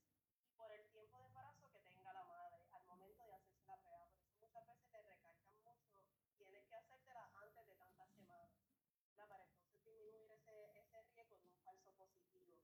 y 0.43 0.51
por 0.55 0.71
el 0.73 0.89
tiempo 0.91 1.19
de 1.19 1.27
embarazo 1.27 1.71
que 1.71 1.81
tenga 1.81 2.13
la 2.13 2.25
madre 2.25 2.57
al 2.73 2.85
momento 2.87 3.25
de 3.27 3.35
hacerse 3.35 3.65
la 3.67 3.77
prueba. 3.79 4.07
Por 4.11 4.23
eso 4.25 4.37
muchas 4.41 4.67
veces 4.67 4.91
te 4.91 5.03
recalcan 5.03 5.37
mucho, 5.63 5.77
tienes 6.37 6.65
que 6.67 6.75
hacértela 6.75 7.31
antes 7.35 7.67
de 7.67 7.75
tantas 7.77 8.11
semanas. 8.11 8.51
¿verdad? 9.11 9.29
Para 9.29 9.45
entonces 9.45 9.71
disminuir 9.71 10.33
ese, 10.33 10.79
ese 10.81 11.03
riesgo 11.03 11.39
de 11.39 11.49
un 11.49 11.59
falso 11.63 11.91
positivo. 11.93 12.59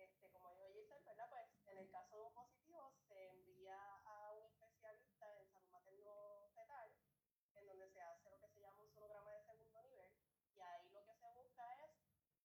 Este, 0.00 0.30
como 0.30 0.48
dijo 0.54 0.72
Giselle, 0.72 1.04
¿verdad? 1.04 1.28
Pues 1.28 1.46
en 1.66 1.78
el 1.78 1.90
caso 1.90 2.16
de 2.16 2.22
un 2.22 2.32
positivo 2.32 2.92
se 3.06 3.28
envía 3.28 3.76
a 4.04 4.32
un 4.32 4.46
especialista 4.46 5.26
en 5.36 5.46
salud 5.46 5.68
materno-fetal, 5.70 6.90
en 7.54 7.66
donde 7.66 7.86
se 7.90 8.00
hace 8.00 8.30
lo 8.30 8.40
que 8.40 8.48
se 8.48 8.60
llama 8.60 8.80
un 8.80 8.90
sonograma 8.90 9.30
de 9.32 9.44
segundo 9.44 9.82
nivel, 9.82 10.10
y 10.54 10.60
ahí 10.60 10.88
lo 10.90 11.04
que 11.04 11.14
se 11.14 11.30
busca 11.32 11.64
es 11.84 11.92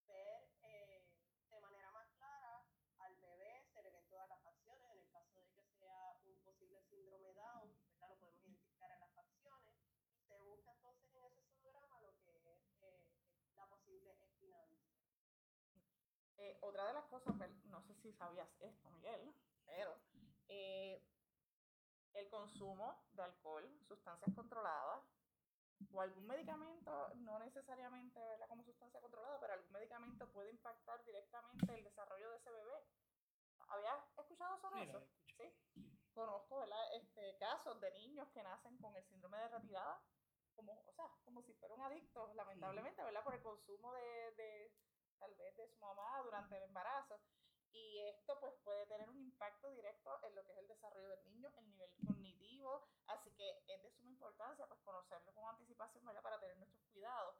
ver 0.06 0.50
eh, 0.64 1.08
de 1.48 1.60
manera 1.60 1.90
más 1.92 2.06
clara 2.18 2.66
al 2.98 3.16
bebé, 3.16 3.64
se 3.72 3.82
le 3.82 3.90
ven 3.90 4.06
todas 4.08 4.28
las 4.28 4.42
facciones, 4.42 4.90
en 4.90 4.98
el 4.98 5.10
caso 5.10 5.40
de 5.40 5.48
que 5.54 5.64
sea 5.78 6.20
un 6.24 6.38
posible 6.44 6.82
síndrome 6.90 7.32
Down, 7.32 7.74
¿verdad? 7.88 8.10
Lo 8.10 8.16
podemos 8.18 8.44
identificar 8.44 8.92
en 8.92 9.00
las 9.00 9.12
facciones, 9.14 9.74
y 10.14 10.20
se 10.20 10.38
busca 10.40 10.72
entonces 10.72 11.08
en 11.14 11.24
ese 11.24 11.42
sonograma 11.42 12.00
lo 12.02 12.12
que 12.20 12.52
es 12.52 12.62
eh, 12.82 13.08
la 13.56 13.66
posible 13.66 14.12
espina 14.20 14.62
bífida. 14.66 14.96
Eh, 16.38 16.55
otra 16.66 16.86
de 16.86 16.92
las 16.94 17.04
cosas, 17.06 17.38
ver- 17.38 17.50
no 17.66 17.80
sé 17.86 17.94
si 18.02 18.12
sabías 18.14 18.48
esto, 18.60 18.90
Miguel, 18.90 19.34
pero 19.66 19.96
eh, 20.48 21.02
el 22.14 22.28
consumo 22.30 23.04
de 23.12 23.22
alcohol, 23.22 23.64
sustancias 23.88 24.34
controladas 24.34 25.02
o 25.92 26.00
algún 26.00 26.26
medicamento, 26.26 27.10
no 27.16 27.38
necesariamente 27.38 28.18
¿verdad? 28.18 28.48
como 28.48 28.64
sustancia 28.64 29.00
controlada, 29.00 29.38
pero 29.40 29.52
algún 29.54 29.72
medicamento 29.72 30.26
puede 30.32 30.50
impactar 30.50 31.04
directamente 31.04 31.74
el 31.74 31.84
desarrollo 31.84 32.30
de 32.30 32.36
ese 32.38 32.50
bebé. 32.50 32.84
¿Habías 33.68 34.18
escuchado 34.18 34.60
sobre 34.60 34.82
eso? 34.90 35.00
Sí. 35.36 35.52
Conozco 36.14 36.60
¿verdad? 36.60 36.94
Este, 36.94 37.36
casos 37.38 37.80
de 37.80 37.90
niños 37.92 38.28
que 38.32 38.42
nacen 38.42 38.76
con 38.78 38.96
el 38.96 39.04
síndrome 39.08 39.38
de 39.38 39.48
retirada, 39.48 40.00
como, 40.54 40.72
o 40.72 40.92
sea, 40.94 41.10
como 41.24 41.42
si 41.42 41.52
fueran 41.54 41.80
adictos, 41.82 42.34
lamentablemente, 42.34 43.02
¿verdad? 43.02 43.22
Por 43.24 43.34
el 43.34 43.42
consumo 43.42 43.92
de, 43.92 44.32
de 44.32 44.72
tal 45.18 45.34
vez 45.34 45.56
de 45.56 45.66
su 45.68 45.78
mamá 45.78 46.22
durante 46.22 46.56
el 46.56 46.62
embarazo. 46.64 47.20
Y 47.72 47.98
esto 47.98 48.38
pues 48.40 48.54
puede 48.64 48.86
tener 48.86 49.08
un 49.10 49.18
impacto 49.18 49.70
directo 49.70 50.18
en 50.22 50.34
lo 50.34 50.44
que 50.44 50.52
es 50.52 50.58
el 50.58 50.68
desarrollo 50.68 51.08
del 51.08 51.24
niño, 51.26 51.52
el 51.58 51.68
nivel 51.68 51.90
cognitivo, 52.06 52.88
así 53.06 53.30
que 53.32 53.62
es 53.66 53.82
de 53.82 53.90
suma 53.90 54.10
importancia 54.10 54.66
pues 54.66 54.80
conocerlo 54.80 55.32
con 55.34 55.48
anticipación, 55.48 56.04
¿verdad? 56.04 56.22
Para 56.22 56.40
tener 56.40 56.56
nuestros 56.56 56.82
cuidados. 56.92 57.36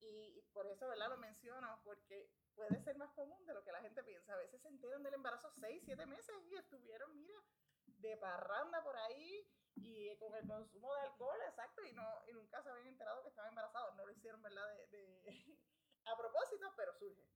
Y, 0.00 0.40
por 0.52 0.66
eso, 0.66 0.88
¿verdad? 0.88 1.10
Lo 1.10 1.18
menciono, 1.18 1.80
porque 1.84 2.30
puede 2.54 2.82
ser 2.82 2.96
más 2.96 3.10
común 3.12 3.44
de 3.46 3.52
lo 3.52 3.62
que 3.62 3.72
la 3.72 3.80
gente 3.80 4.02
piensa. 4.02 4.32
A 4.32 4.38
veces 4.38 4.60
se 4.62 4.68
enteran 4.68 5.02
del 5.02 5.14
embarazo 5.14 5.50
6, 5.50 5.82
7 5.84 6.06
meses 6.06 6.34
y 6.46 6.56
estuvieron, 6.56 7.14
mira, 7.18 7.38
de 7.86 8.16
parranda 8.16 8.82
por 8.82 8.96
ahí 8.96 9.46
y 9.74 10.16
con 10.16 10.34
el 10.34 10.46
consumo 10.46 10.94
de 10.94 11.02
alcohol, 11.02 11.38
exacto, 11.46 11.82
y, 11.84 11.92
no, 11.92 12.02
y 12.28 12.32
nunca 12.32 12.62
se 12.62 12.70
habían 12.70 12.88
enterado 12.88 13.22
que 13.22 13.28
estaban 13.28 13.50
embarazados. 13.50 13.94
No 13.96 14.06
lo 14.06 14.12
hicieron, 14.12 14.40
¿verdad? 14.42 14.66
De 14.90 15.58
a 16.04 16.16
propósito, 16.16 16.72
pero 16.76 16.92
surge. 16.94 17.30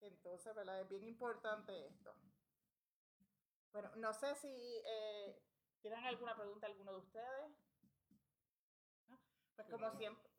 Entonces, 0.00 0.54
¿verdad? 0.54 0.80
Es 0.80 0.88
bien 0.88 1.04
importante 1.04 1.86
esto. 1.86 2.14
Bueno, 3.72 3.90
no 3.96 4.12
sé 4.12 4.34
si 4.36 4.82
eh, 4.84 5.42
tienen 5.80 6.04
alguna 6.04 6.34
pregunta 6.34 6.66
alguno 6.66 6.92
de 6.92 6.98
ustedes. 6.98 7.52
¿No? 9.08 9.20
Pues 9.54 9.68
como 9.68 9.90
siempre, 9.92 10.30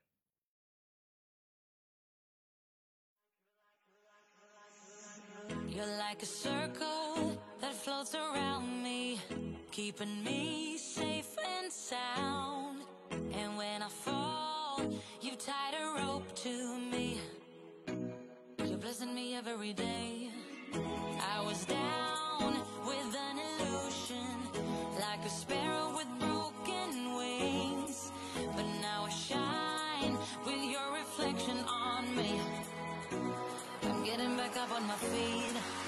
You're 5.76 5.98
like 5.98 6.22
a 6.22 6.28
circle 6.28 7.36
that 7.60 7.74
floats 7.74 8.14
around 8.14 8.84
me, 8.84 9.20
keeping 9.72 10.24
me 10.24 10.78
safe 10.78 11.36
and 11.58 11.72
sound. 11.72 12.84
And 13.12 13.58
when 13.58 13.82
I 13.82 13.90
fall, 13.90 14.82
you 15.20 15.32
tied 15.32 15.74
a 15.74 16.06
rope 16.06 16.36
to 16.36 16.78
me. 16.78 17.20
You're 18.64 18.78
blessing 18.78 19.16
me 19.16 19.36
every 19.36 19.74
day. 19.74 20.30
I 20.76 21.42
was 21.44 21.66
down 21.66 22.13
getting 34.24 34.38
back 34.38 34.56
up 34.56 34.72
on 34.72 34.88
my 34.88 34.96
feet. 34.96 35.83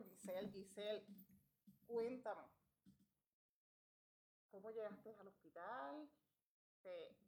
Giselle. 0.00 0.50
Giselle, 0.50 1.06
cuéntame. 1.86 2.42
¿Cómo 4.50 4.70
llegaste 4.70 5.14
al 5.18 5.28
hospital? 5.28 6.08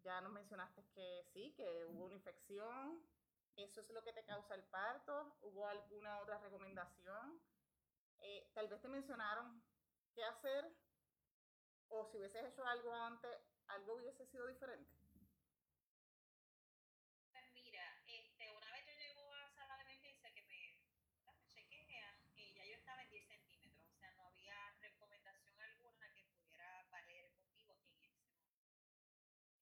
Ya 0.02 0.20
nos 0.20 0.32
mencionaste 0.32 0.84
que 0.94 1.24
sí, 1.32 1.54
que 1.56 1.84
hubo 1.86 2.04
una 2.04 2.14
infección. 2.14 3.00
¿Eso 3.56 3.80
es 3.80 3.90
lo 3.90 4.02
que 4.02 4.12
te 4.12 4.24
causa 4.24 4.54
el 4.54 4.64
parto? 4.64 5.36
¿Hubo 5.42 5.66
alguna 5.66 6.20
otra 6.20 6.38
recomendación? 6.38 7.40
Eh, 8.20 8.50
tal 8.54 8.68
vez 8.68 8.80
te 8.80 8.88
mencionaron 8.88 9.62
qué 10.14 10.24
hacer 10.24 10.72
o 11.88 12.04
si 12.06 12.18
hubieses 12.18 12.44
hecho 12.44 12.64
algo 12.66 12.92
antes, 12.94 13.30
algo 13.68 13.94
hubiese 13.94 14.26
sido 14.26 14.46
diferente. 14.46 14.90
Pues 17.32 17.44
mira, 17.52 18.02
este, 18.06 18.50
una 18.56 18.70
vez 18.72 18.84
yo 18.86 18.92
llego 18.94 19.32
a 19.34 19.50
sala 19.54 19.76
de 19.76 19.82
emergencia 19.82 20.32
que 20.34 20.42
me, 20.42 20.78
¿verdad? 21.16 21.34
me 21.54 21.66
chequean, 21.68 22.14
eh, 22.36 22.52
ya 22.54 22.64
yo 22.66 22.74
estaba 22.76 23.02
en 23.02 23.10
10 23.10 23.26
centímetros, 23.28 23.86
o 23.88 23.96
sea, 23.98 24.10
no 24.12 24.24
había 24.26 24.56
recomendación 24.80 25.60
alguna 25.60 26.12
que 26.14 26.24
pudiera 26.24 26.86
valer 26.90 27.30
conmigo 27.36 27.72
en 27.74 27.80
ese 27.82 28.08
momento. 28.08 28.34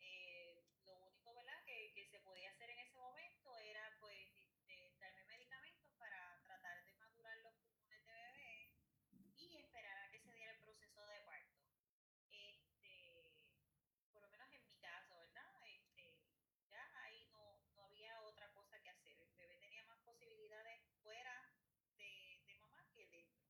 Eh, 0.00 0.64
lo 0.84 0.96
único, 1.06 1.34
¿verdad?, 1.34 1.62
que, 1.66 1.92
que 1.94 2.06
se 2.06 2.20
podía 2.20 2.50
hacer 2.50 2.70
en 2.70 2.78
ese 2.78 2.96
momento 2.98 3.58
era, 3.58 3.96
pues, 4.00 4.28
este, 4.36 4.94
darme 5.00 5.24
medicamentos 5.24 5.90
para 5.98 6.40
tratar 6.44 6.84
de 6.84 6.94
madurar 6.94 7.36
los 7.38 7.54
pulmones 7.56 8.04
de 8.06 8.12
bebé 8.12 8.72
y 9.36 9.56
esperar 9.56 9.98
a 9.98 10.10
que 10.10 10.20
se 10.20 10.32
diera 10.32 10.52
el 10.52 10.58
proceso 10.60 11.04
de 11.06 11.20
parto. 11.20 11.52
Este, 12.30 13.32
por 14.12 14.22
lo 14.22 14.28
menos 14.28 14.50
en 14.52 14.64
mi 14.66 14.76
caso, 14.78 15.16
¿verdad? 15.18 15.52
Este, 15.68 16.16
ya 16.68 16.82
ahí 17.04 17.26
no, 17.32 17.58
no 17.76 17.84
había 17.84 18.20
otra 18.22 18.48
cosa 18.52 18.80
que 18.82 18.90
hacer. 18.90 19.18
El 19.20 19.34
bebé 19.36 19.56
tenía 19.58 19.84
más 19.84 19.98
posibilidades 20.00 20.80
fuera 21.02 21.52
de, 21.98 22.42
de 22.46 22.54
mamá 22.56 22.84
que 22.94 23.06
dentro. 23.06 23.42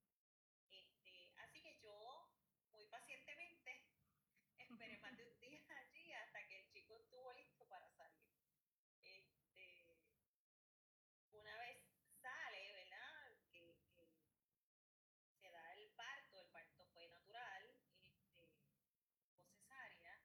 Este, 0.71 1.33
así 1.38 1.61
que 1.62 1.79
yo, 1.81 2.29
muy 2.73 2.87
pacientemente, 2.87 3.85
esperé 4.59 4.99
más 4.99 5.17
de 5.17 5.25
un 5.27 5.39
día 5.41 5.61
allí 5.79 6.12
hasta 6.12 6.47
que 6.49 6.59
el 6.61 6.69
chico 6.71 6.97
estuvo 6.97 7.33
listo 7.35 7.64
para 7.69 7.89
salir. 7.91 8.27
Este, 9.05 9.97
una 11.33 11.57
vez 11.59 11.79
sale, 12.21 12.73
¿verdad? 12.73 13.33
Que, 13.51 13.77
que 13.95 14.09
se 15.41 15.51
da 15.51 15.75
el 15.75 15.89
parto, 15.91 16.39
el 16.41 16.49
parto 16.49 16.85
fue 16.93 17.09
natural, 17.09 17.64
este, 18.03 18.51
o 19.37 19.45
cesárea, 19.45 20.21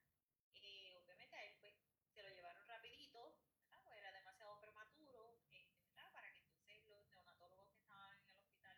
eh, 0.55 0.95
obviamente 0.97 1.35
a 1.35 1.43
él 1.45 1.55
pues 1.59 1.73
se 2.13 2.21
lo 2.23 2.29
llevaron 2.29 2.67
rapidito, 2.67 3.37
¿verdad? 3.59 3.79
Pues 3.83 3.97
era 3.97 4.11
demasiado 4.11 4.59
prematuro, 4.59 5.39
este, 5.51 5.85
¿verdad? 5.87 6.11
Para 6.11 6.31
que 6.31 6.39
entonces 6.39 6.85
los 6.87 7.03
neonatólogos 7.07 7.69
que 7.69 7.77
estaban 7.77 8.19
en 8.19 8.27
el 8.29 8.35
hospital, 8.35 8.77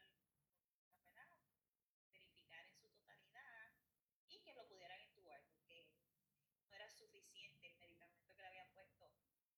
¿verdad? 1.04 1.28
Verificar 2.12 2.66
en 2.66 2.76
su 2.80 2.90
totalidad 2.90 3.74
y 4.28 4.40
que 4.42 4.54
lo 4.54 4.68
pudieran 4.68 5.00
intubar, 5.02 5.42
porque 5.50 5.88
no 6.70 6.76
era 6.76 6.90
suficiente 6.90 7.68
el 7.68 7.78
medicamento 7.78 8.34
que 8.36 8.42
le 8.42 8.48
habían 8.48 8.70
puesto 8.74 9.12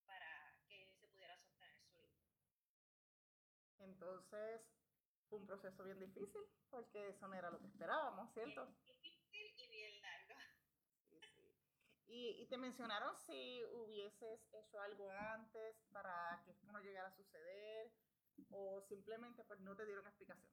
para 0.06 0.56
que 0.66 0.82
él 0.84 0.94
se 0.94 1.06
pudiera 1.08 1.36
sostener 1.36 1.80
solito. 1.92 2.22
Entonces, 4.02 4.60
fue 5.28 5.38
un 5.38 5.46
proceso 5.46 5.84
bien 5.84 6.00
difícil 6.00 6.42
porque 6.70 7.10
eso 7.10 7.28
no 7.28 7.34
era 7.34 7.50
lo 7.50 7.60
que 7.60 7.66
esperábamos, 7.68 8.32
¿cierto? 8.34 8.66
Difícil 8.84 9.54
y 9.56 9.68
bien 9.68 10.00
largo. 10.00 10.34
Sí, 11.08 11.20
sí. 11.36 11.52
Y, 12.08 12.42
y 12.42 12.46
te 12.48 12.56
mencionaron 12.58 13.16
si 13.16 13.62
hubieses 13.64 14.40
hecho 14.52 14.80
algo 14.80 15.08
antes 15.12 15.76
para 15.92 16.42
que 16.44 16.50
esto 16.50 16.72
no 16.72 16.80
llegara 16.80 17.08
a 17.10 17.16
suceder 17.16 17.92
o 18.50 18.82
simplemente 18.88 19.44
pues 19.44 19.60
no 19.60 19.76
te 19.76 19.86
dieron 19.86 20.04
explicación. 20.08 20.50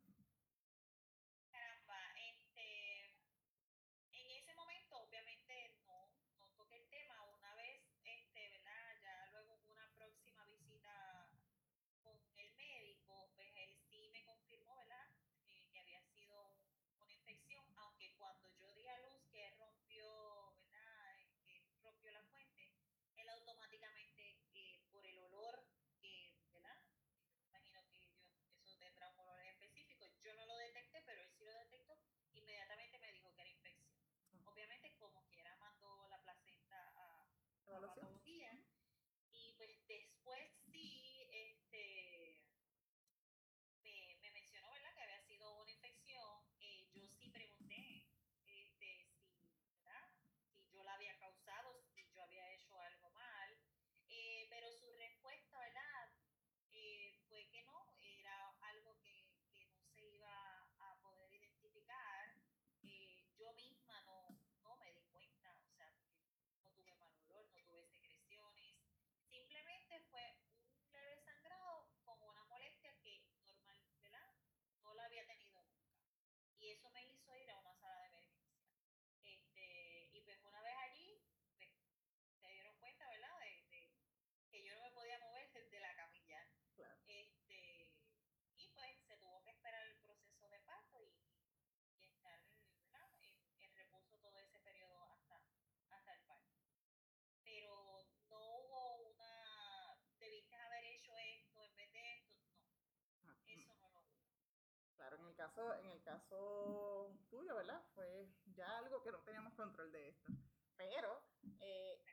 Caso, 105.40 105.74
en 105.76 105.90
el 105.90 106.02
caso 106.04 107.16
tuyo, 107.30 107.56
¿verdad? 107.56 107.82
Fue 107.96 108.28
ya 108.54 108.78
algo 108.78 109.02
que 109.02 109.12
no 109.12 109.20
teníamos 109.24 109.54
control 109.54 109.90
de 109.92 110.10
esto. 110.10 110.32
Pero 110.76 111.24
eh, 111.62 112.04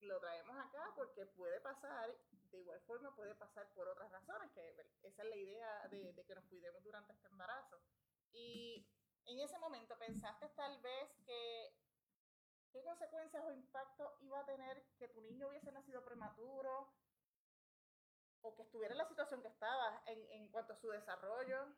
lo 0.00 0.18
traemos 0.18 0.56
acá 0.58 0.92
porque 0.96 1.26
puede 1.26 1.60
pasar, 1.60 2.10
de 2.50 2.58
igual 2.58 2.80
forma 2.82 3.14
puede 3.14 3.34
pasar 3.34 3.70
por 3.74 3.86
otras 3.86 4.10
razones, 4.10 4.50
que 4.52 4.68
esa 5.02 5.22
es 5.22 5.28
la 5.28 5.36
idea 5.36 5.88
de, 5.88 6.12
de 6.14 6.24
que 6.24 6.34
nos 6.34 6.44
cuidemos 6.46 6.82
durante 6.82 7.12
este 7.12 7.28
embarazo. 7.28 7.82
Y 8.32 8.88
en 9.26 9.40
ese 9.40 9.58
momento 9.58 9.98
pensaste 9.98 10.48
tal 10.56 10.80
vez 10.80 11.10
que 11.26 11.76
qué 12.72 12.82
consecuencias 12.82 13.44
o 13.44 13.52
impacto 13.52 14.16
iba 14.20 14.40
a 14.40 14.46
tener 14.46 14.82
que 14.98 15.08
tu 15.08 15.20
niño 15.20 15.48
hubiese 15.48 15.70
nacido 15.70 16.02
prematuro 16.02 16.90
o 18.40 18.54
que 18.54 18.62
estuviera 18.62 18.94
en 18.94 18.98
la 18.98 19.08
situación 19.08 19.42
que 19.42 19.48
estaba 19.48 20.02
en, 20.06 20.18
en 20.30 20.48
cuanto 20.48 20.72
a 20.72 20.80
su 20.80 20.88
desarrollo. 20.88 21.76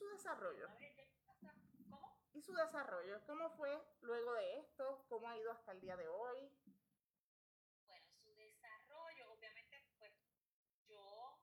Su 0.00 0.08
desarrollo? 0.08 0.66
¿Y 2.32 2.40
su 2.40 2.54
desarrollo? 2.54 3.20
¿Cómo 3.26 3.50
fue 3.50 3.70
luego 4.00 4.32
de 4.32 4.60
esto? 4.60 5.04
¿Cómo 5.10 5.28
ha 5.28 5.36
ido 5.36 5.52
hasta 5.52 5.72
el 5.72 5.80
día 5.82 5.94
de 5.94 6.08
hoy? 6.08 6.50
Bueno, 7.86 8.06
su 8.24 8.34
desarrollo, 8.34 9.30
obviamente, 9.30 9.76
pues 9.98 10.14
yo 10.88 11.38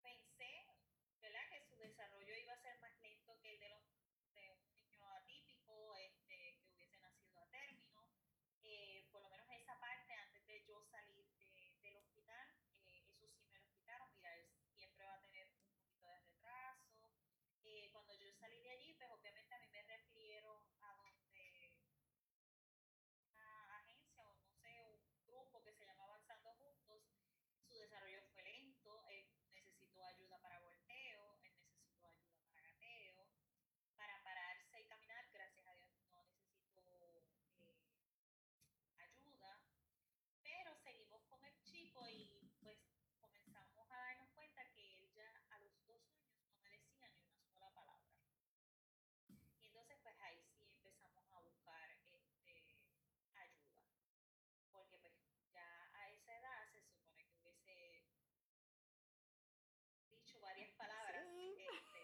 pensé, 0.00 0.72
¿verdad? 1.20 1.40
Que 1.50 1.60
su 1.68 1.76
desarrollo 1.76 2.34
iba 2.34 2.54
a 2.54 2.62
ser 2.62 2.78
más 2.80 2.98
lento 3.02 3.38
que 3.42 3.52
el 3.54 3.60
de, 3.60 3.68
los, 3.68 3.82
de 4.32 4.50
un 4.52 4.72
niño 4.72 5.10
atípico, 5.10 5.94
este, 5.96 6.60
que 6.64 6.72
hubiese 6.72 6.96
nacido 7.00 7.40
a 7.40 7.50
término. 7.50 8.00
Eh, 8.62 9.06
por 9.12 9.20
lo 9.22 9.28
menos 9.28 9.46
esa 9.50 9.78
parte, 9.80 10.14
antes 10.14 10.46
de 10.46 10.64
yo 10.64 10.82
salir 10.90 11.26
de- 11.36 11.76
del 11.82 11.96
hospital, 11.98 12.48
eh, 12.86 13.04
eso 13.10 13.28
sí 13.28 13.42
me 13.44 13.52
lo 13.52 13.58
explicaron. 13.58 14.08
Mira, 14.14 14.34
él 14.38 14.48
siempre 14.74 15.04
va 15.04 15.14
a 15.16 15.20
tener 15.20 15.46
un 15.50 15.60
poquito 15.68 16.06
de 16.06 16.20
retraso. 16.20 16.86
Eh, 17.62 17.90
cuando 17.92 18.14
yo 18.14 18.26
salí 18.40 18.58
de 18.62 18.70
allí, 18.70 18.94
pues 18.94 19.10
obviamente 19.10 19.54
a 19.54 19.58
mí 19.58 19.69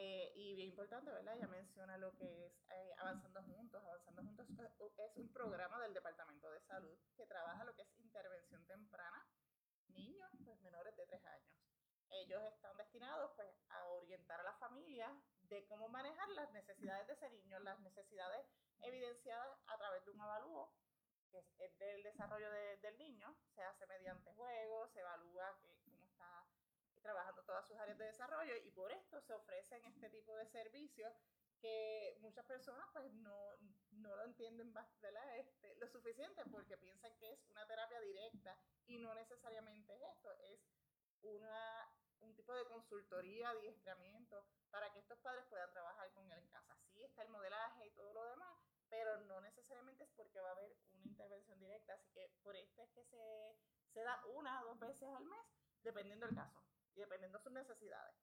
Eh, 0.00 0.30
y 0.36 0.54
bien 0.54 0.68
importante, 0.68 1.10
¿verdad? 1.10 1.34
Ella 1.36 1.48
menciona 1.48 1.98
lo 1.98 2.12
que 2.16 2.46
es 2.46 2.52
eh, 2.70 2.94
Avanzando 2.98 3.42
Juntos. 3.42 3.82
Avanzando 3.82 4.22
Juntos 4.22 4.46
es- 4.48 5.16
un 5.16 5.32
programa 5.32 5.82
del 5.82 5.92
Departamento 5.92 6.48
de 6.52 6.60
Salud 6.60 6.96
que 7.16 7.26
trabaja 7.26 7.64
lo 7.64 7.74
que 7.74 7.82
es 7.82 7.98
intervención 7.98 8.64
temprana, 8.66 9.26
niños 9.88 10.30
pues, 10.44 10.60
menores 10.60 10.96
de 10.96 11.04
3 11.06 11.24
años. 11.24 11.50
Ellos 12.10 12.40
están 12.44 12.76
destinados 12.76 13.32
pues, 13.34 13.48
a 13.70 13.84
orientar 13.86 14.38
a 14.40 14.44
la 14.44 14.52
familia 14.58 15.20
de 15.42 15.66
cómo 15.66 15.88
manejar 15.88 16.28
las 16.30 16.50
necesidades 16.52 17.08
de 17.08 17.14
ese 17.14 17.30
niño, 17.30 17.58
las 17.58 17.80
necesidades 17.80 18.46
evidenciadas 18.82 19.58
a 19.66 19.76
través 19.78 20.04
de 20.04 20.12
un 20.12 20.20
avalúo, 20.20 20.72
que 21.32 21.38
es, 21.40 21.46
es 21.58 21.76
del 21.78 22.04
desarrollo 22.04 22.50
de- 22.52 22.76
del 22.78 22.96
niño. 22.98 23.34
Se 23.56 23.62
hace 23.64 23.84
mediante 23.86 24.32
juegos, 24.32 24.92
se 24.92 25.00
evalúa 25.00 25.58
que, 25.60 25.76
cómo 25.84 26.04
está 26.04 26.46
trabajando 27.08 27.42
todas 27.44 27.66
sus 27.66 27.78
áreas 27.78 27.96
de 27.96 28.04
desarrollo 28.04 28.54
y 28.54 28.70
por 28.70 28.92
esto 28.92 29.18
se 29.22 29.32
ofrecen 29.32 29.82
este 29.86 30.10
tipo 30.10 30.36
de 30.36 30.44
servicios 30.44 31.10
que 31.58 32.18
muchas 32.20 32.44
personas 32.44 32.86
pues 32.92 33.10
no, 33.14 33.56
no 33.92 34.14
lo 34.14 34.24
entienden. 34.24 34.74
Este, 35.38 35.74
lo 35.76 35.88
suficiente 35.88 36.44
porque 36.50 36.76
piensan 36.76 37.16
que 37.16 37.32
es 37.32 37.46
una 37.48 37.66
terapia 37.66 38.00
directa 38.00 38.58
y 38.86 38.98
no 38.98 39.14
necesariamente 39.14 39.94
es 39.94 40.02
esto, 40.02 40.32
es 40.40 40.60
una, 41.22 41.88
un 42.20 42.34
tipo 42.34 42.52
de 42.52 42.64
consultoría, 42.66 43.50
adiestramiento 43.50 44.44
para 44.70 44.92
que 44.92 44.98
estos 44.98 45.18
padres 45.20 45.46
puedan 45.48 45.72
trabajar 45.72 46.10
con 46.12 46.30
él 46.30 46.38
en 46.38 46.48
casa. 46.48 46.76
Sí 46.92 47.02
está 47.02 47.22
el 47.22 47.30
modelaje 47.30 47.86
y 47.86 47.90
todo 47.92 48.12
lo 48.12 48.24
demás, 48.24 48.54
pero 48.90 49.16
no 49.22 49.40
necesariamente 49.40 50.04
es 50.04 50.10
porque 50.10 50.40
va 50.40 50.50
a 50.50 50.52
haber 50.52 50.76
una 50.92 51.06
intervención 51.06 51.58
directa, 51.58 51.94
así 51.94 52.10
que 52.10 52.28
por 52.42 52.54
esto 52.54 52.82
es 52.82 52.90
que 52.90 53.04
se, 53.04 53.56
se 53.94 54.02
da 54.02 54.20
una 54.26 54.62
o 54.62 54.66
dos 54.66 54.78
veces 54.78 55.08
al 55.08 55.24
mes, 55.24 55.46
dependiendo 55.82 56.26
del 56.26 56.34
caso 56.34 56.68
dependiendo 56.98 57.38
de 57.38 57.44
sus 57.44 57.52
necesidades. 57.52 58.14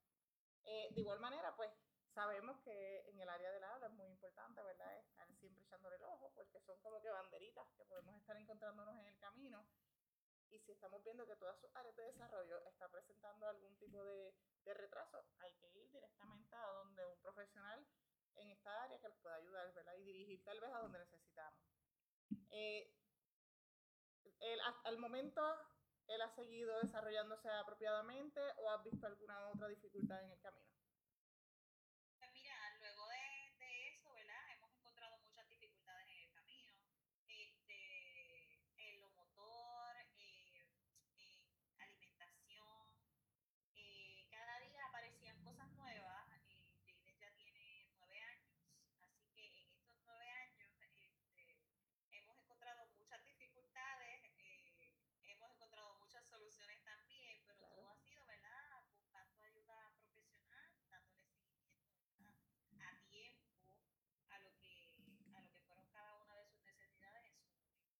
Eh, 0.65 0.89
de 0.93 1.01
igual 1.01 1.19
manera, 1.19 1.55
pues 1.55 1.71
sabemos 2.13 2.57
que 2.61 3.03
en 3.09 3.19
el 3.19 3.30
área 3.30 3.51
del 3.51 3.63
habla 3.63 3.88
es 3.88 3.93
muy 3.93 4.07
importante, 4.07 4.63
¿verdad? 4.63 4.97
Estar 4.99 5.28
siempre 5.36 5.63
echándole 5.63 5.97
el 5.97 6.03
ojo, 6.05 6.32
porque 6.34 6.59
son 6.61 6.80
como 6.82 7.01
que 7.01 7.09
banderitas 7.09 7.67
que 7.76 7.86
podemos 7.86 8.15
estar 8.15 8.38
encontrándonos 8.38 8.97
en 8.97 9.05
el 9.05 9.17
camino. 9.19 9.67
Y 10.49 10.59
si 10.59 10.71
estamos 10.71 11.03
viendo 11.03 11.28
que 11.28 11.36
todas 11.36 11.59
sus 11.59 11.76
áreas 11.76 11.95
de 11.95 12.03
desarrollo 12.03 12.65
están 12.65 12.89
presentando 12.91 13.47
algún 13.47 13.76
tipo 13.78 14.03
de, 14.03 14.34
retraso, 14.65 15.23
hay 15.39 15.53
que 15.55 15.67
ir 15.67 15.91
directamente 15.91 16.55
a 16.55 16.67
donde 16.67 17.05
un 17.05 17.19
profesional 17.19 17.86
en 18.36 18.49
esta 18.49 18.84
área 18.84 18.99
que 18.99 19.09
les 19.09 19.17
pueda 19.19 19.36
ayudar, 19.36 19.71
¿verdad? 19.73 19.93
Y 19.95 20.03
dirigir 20.03 20.43
tal 20.43 20.59
vez 20.59 20.73
a 20.73 20.80
donde 20.80 20.99
necesitamos. 20.99 21.59
Eh, 22.49 22.91
el, 24.39 24.59
el 24.86 24.97
momento, 24.97 25.41
¿él 26.07 26.21
ha 26.21 26.29
seguido 26.29 26.79
desarrollándose 26.81 27.49
apropiadamente 27.49 28.39
o 28.57 28.69
has 28.69 28.83
visto 28.83 29.05
alguna 29.07 29.49
otra 29.49 29.67
dificultad 29.67 30.23
en 30.23 30.31
el 30.31 30.39
camino? 30.39 30.69
Pues 32.19 32.31
mira, 32.33 32.55
luego 32.79 33.07
de, 33.09 33.55
de 33.59 33.87
eso, 33.89 34.11
¿verdad? 34.13 34.51
Hemos 34.53 34.71
encontrado 34.73 35.17
muchas 35.19 35.47
dificultades 35.47 36.07
en 36.09 36.19
el 36.19 36.31
camino. 36.31 36.73
Este, 37.27 38.61
en 38.77 38.99
lo 39.01 39.09
motor, 39.09 39.95
eh, 40.17 40.63
en 41.17 41.81
alimentación. 41.81 42.89
eh, 43.75 44.27
cada 44.29 44.59
día 44.59 44.85
aparecían 44.87 45.41
cosas 45.43 45.69
nuevas. 45.73 46.27
Eh, 46.49 46.81
Jaden 46.85 47.19
ya 47.19 47.31
tiene 47.35 47.87
nueve 47.97 48.19
años, 48.19 48.57
así 49.01 49.25
que 49.33 49.47
en 49.61 49.69
estos 49.69 49.97
nueve 50.05 50.29
años 50.29 50.71
este, 50.81 51.57
hemos 52.11 52.37
encontrado 52.39 52.85
muchas 52.97 53.23
dificultades, 53.25 54.21
eh, 54.37 54.93
hemos 55.23 55.51
encontrado 55.51 55.95
muchas 55.95 56.25
soluciones 56.27 56.83
también, 56.83 57.41
pero 57.47 57.59
Claro. 57.59 57.75
todo 57.75 57.89
ha 57.89 57.95
sido, 57.97 58.25
¿verdad? 58.25 58.83
Buscando 58.89 59.41
ayuda 59.43 59.91
profesional, 59.97 60.69
dándole 60.89 61.25
seguimiento 61.25 62.03
¿verdad? 62.07 62.35
a 62.79 63.01
tiempo 63.07 63.77
a 64.29 64.39
lo 64.39 64.55
que 64.57 64.95
a 65.35 65.41
lo 65.41 65.51
que 65.51 65.59
fueron 65.61 65.87
cada 65.91 66.15
una 66.23 66.35
de 66.35 66.45
sus 66.47 66.61
necesidades 66.63 67.25
en 67.25 67.37
su 67.37 67.49
momento. 67.49 67.95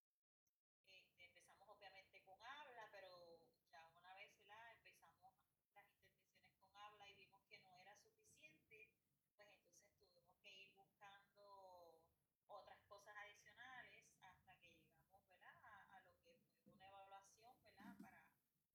Este, 0.88 1.24
empezamos 1.24 1.68
obviamente 1.68 2.22
con 2.24 2.38
habla, 2.42 2.88
pero 2.92 3.40
ya 3.70 3.84
una 3.96 4.14
vez 4.14 4.30
¿verdad? 4.38 4.72
empezamos 4.72 5.20
las 5.20 5.34
intervenciones 5.36 6.54
con 6.58 6.74
habla 6.76 7.08
y 7.08 7.14
vimos 7.16 7.42
que 7.48 7.58
no 7.58 7.76
era 7.76 7.94
suficiente, 7.96 8.90
pues 9.36 9.48
entonces 9.50 9.92
tuvimos 9.98 10.36
que 10.42 10.50
ir 10.50 10.72
buscando 10.76 12.00
otras 12.48 12.78
cosas 12.88 13.14
adicionales 13.16 14.04
hasta 14.22 14.54
que 14.60 14.70
llegamos 14.70 15.22
¿verdad? 15.28 15.54
A, 15.62 15.96
a 15.96 16.00
lo 16.00 16.14
que 16.22 16.34
fue 16.62 16.72
una 16.72 16.86
evaluación 16.88 17.62
¿verdad? 17.64 17.94
Para, 18.02 18.22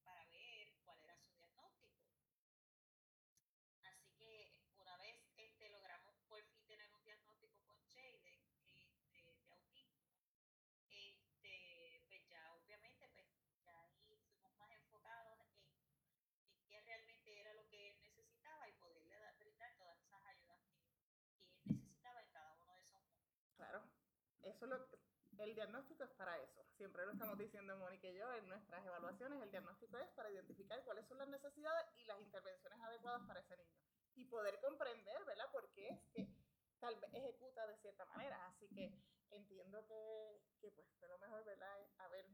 para 0.04 0.24
ver 0.26 0.72
cuál 0.84 0.98
era 1.00 1.16
su 1.16 1.30
diagnóstico. 1.32 1.98
Así 3.84 4.08
que 4.18 4.50
una 4.76 4.96
vez 4.96 5.16
este, 5.36 5.68
logramos 5.70 6.16
por 6.28 6.42
fin 6.44 6.64
tener 6.66 6.90
un 6.92 7.02
diagnóstico 7.04 7.60
con 7.64 7.76
Jaden 7.90 8.40
este, 8.66 9.22
de 9.22 9.44
autismo, 9.50 10.08
este, 10.88 12.02
pues 12.08 12.26
ya 12.28 12.54
obviamente 12.54 13.08
pues 13.14 13.26
ya 13.64 13.78
ahí 13.82 14.18
fuimos 14.26 14.52
más 14.56 14.70
enfocados 14.72 15.38
en, 15.40 15.50
en 16.52 16.64
qué 16.68 16.80
realmente 16.82 17.40
era 17.40 17.54
lo 17.54 17.66
que 17.68 17.88
él 17.90 18.00
necesitaba 18.02 18.68
y 18.68 18.72
poderle 18.74 19.16
dar, 19.18 19.36
brindar 19.38 19.74
todas 19.78 19.98
esas 20.00 20.22
ayudas 20.26 20.58
que, 20.66 20.74
que 21.34 21.44
él 21.44 21.54
necesitaba 21.66 22.20
en 22.22 22.30
cada 22.30 22.52
uno 22.54 22.74
de 22.76 22.82
esos 22.82 23.00
momentos. 23.02 23.52
Claro, 23.56 23.82
eso 24.66 24.88
el 25.38 25.54
diagnóstico 25.54 26.04
es 26.04 26.10
para 26.10 26.38
eso. 26.38 26.64
Siempre 26.76 27.04
lo 27.06 27.12
estamos 27.12 27.38
diciendo 27.38 27.76
Mónica 27.78 28.08
y 28.08 28.14
yo 28.14 28.32
en 28.34 28.48
nuestras 28.48 28.84
evaluaciones, 28.84 29.42
el 29.42 29.50
diagnóstico 29.50 29.96
es 29.98 30.10
para 30.10 30.30
identificar 30.30 30.82
cuáles 30.84 31.06
son 31.06 31.18
las 31.18 31.28
necesidades 31.28 31.86
y 31.96 32.04
las 32.04 32.20
intervenciones 32.20 32.80
adecuadas 32.80 33.22
para 33.26 33.40
ese 33.40 33.56
niño. 33.56 33.76
Y 34.14 34.26
poder 34.26 34.60
comprender, 34.60 35.24
¿verdad? 35.24 35.50
Por 35.50 35.72
qué 35.72 35.88
es 35.88 36.00
que 36.12 36.28
tal 36.80 36.96
vez 36.96 37.14
ejecuta 37.14 37.66
de 37.66 37.76
cierta 37.78 38.04
manera. 38.06 38.46
Así 38.46 38.68
que 38.68 38.92
entiendo 39.30 39.86
que, 39.86 40.70
pues 40.70 40.86
fue 40.98 41.08
lo 41.08 41.18
mejor, 41.18 41.44
¿verdad? 41.44 41.88
Haber 41.98 42.26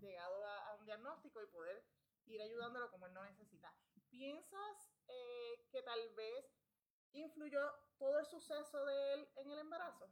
llegado 0.00 0.46
a, 0.46 0.68
a 0.68 0.74
un 0.76 0.84
diagnóstico 0.84 1.42
y 1.42 1.46
poder 1.46 1.84
ir 2.26 2.40
ayudándolo 2.40 2.90
como 2.90 3.06
él 3.06 3.14
no 3.14 3.24
necesita. 3.24 3.74
¿Piensas 4.10 4.92
eh, 5.08 5.66
que 5.70 5.82
tal 5.82 6.14
vez 6.14 6.44
influyó 7.12 7.60
todo 7.98 8.18
el 8.18 8.26
suceso 8.26 8.84
de 8.84 9.14
él 9.14 9.28
en 9.36 9.50
el 9.50 9.58
embarazo? 9.58 10.10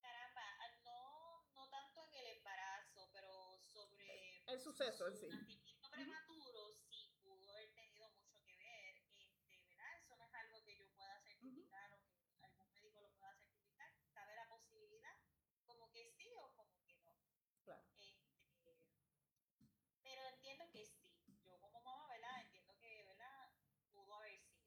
Caramba, 0.00 0.42
ah, 0.42 0.76
no, 0.84 1.44
no 1.54 1.68
tanto 1.68 2.04
en 2.04 2.14
el 2.14 2.26
embarazo, 2.38 3.08
pero 3.12 3.58
sobre 3.58 4.37
El 4.48 4.58
suceso 4.60 5.10
sí. 5.12 5.28
nacimiento 5.28 5.90
prematuro 5.90 6.72
sí 6.90 7.12
pudo 7.22 7.50
haber 7.52 7.70
tenido 7.74 8.08
mucho 8.10 8.42
que 8.44 8.56
ver, 8.56 8.96
este, 9.18 9.62
¿verdad? 9.68 9.98
Eso 9.98 10.16
no 10.16 10.24
es 10.24 10.34
algo 10.34 10.64
que 10.64 10.74
yo 10.76 10.88
pueda 10.96 11.20
certificar 11.20 11.92
o 11.92 12.00
que 12.02 12.16
algún 12.42 12.70
médico 12.72 13.00
lo 13.02 13.10
pueda 13.18 13.34
certificar. 13.36 13.92
Cabe 14.14 14.34
la 14.34 14.48
posibilidad, 14.48 15.16
como 15.66 15.90
que 15.90 16.10
sí 16.16 16.32
o 16.34 16.50
como 16.56 16.82
que 16.86 16.94
no. 16.96 17.14
Claro. 17.62 17.84
Este, 17.98 18.74
pero 20.02 20.22
entiendo 20.28 20.70
que 20.70 20.86
sí. 20.86 21.12
Yo 21.44 21.60
como 21.60 21.80
mamá, 21.82 22.08
¿verdad? 22.08 22.40
Entiendo 22.42 22.74
que, 22.78 23.04
¿verdad? 23.04 23.52
Pudo 23.92 24.14
haber 24.14 24.38
sido. 24.40 24.66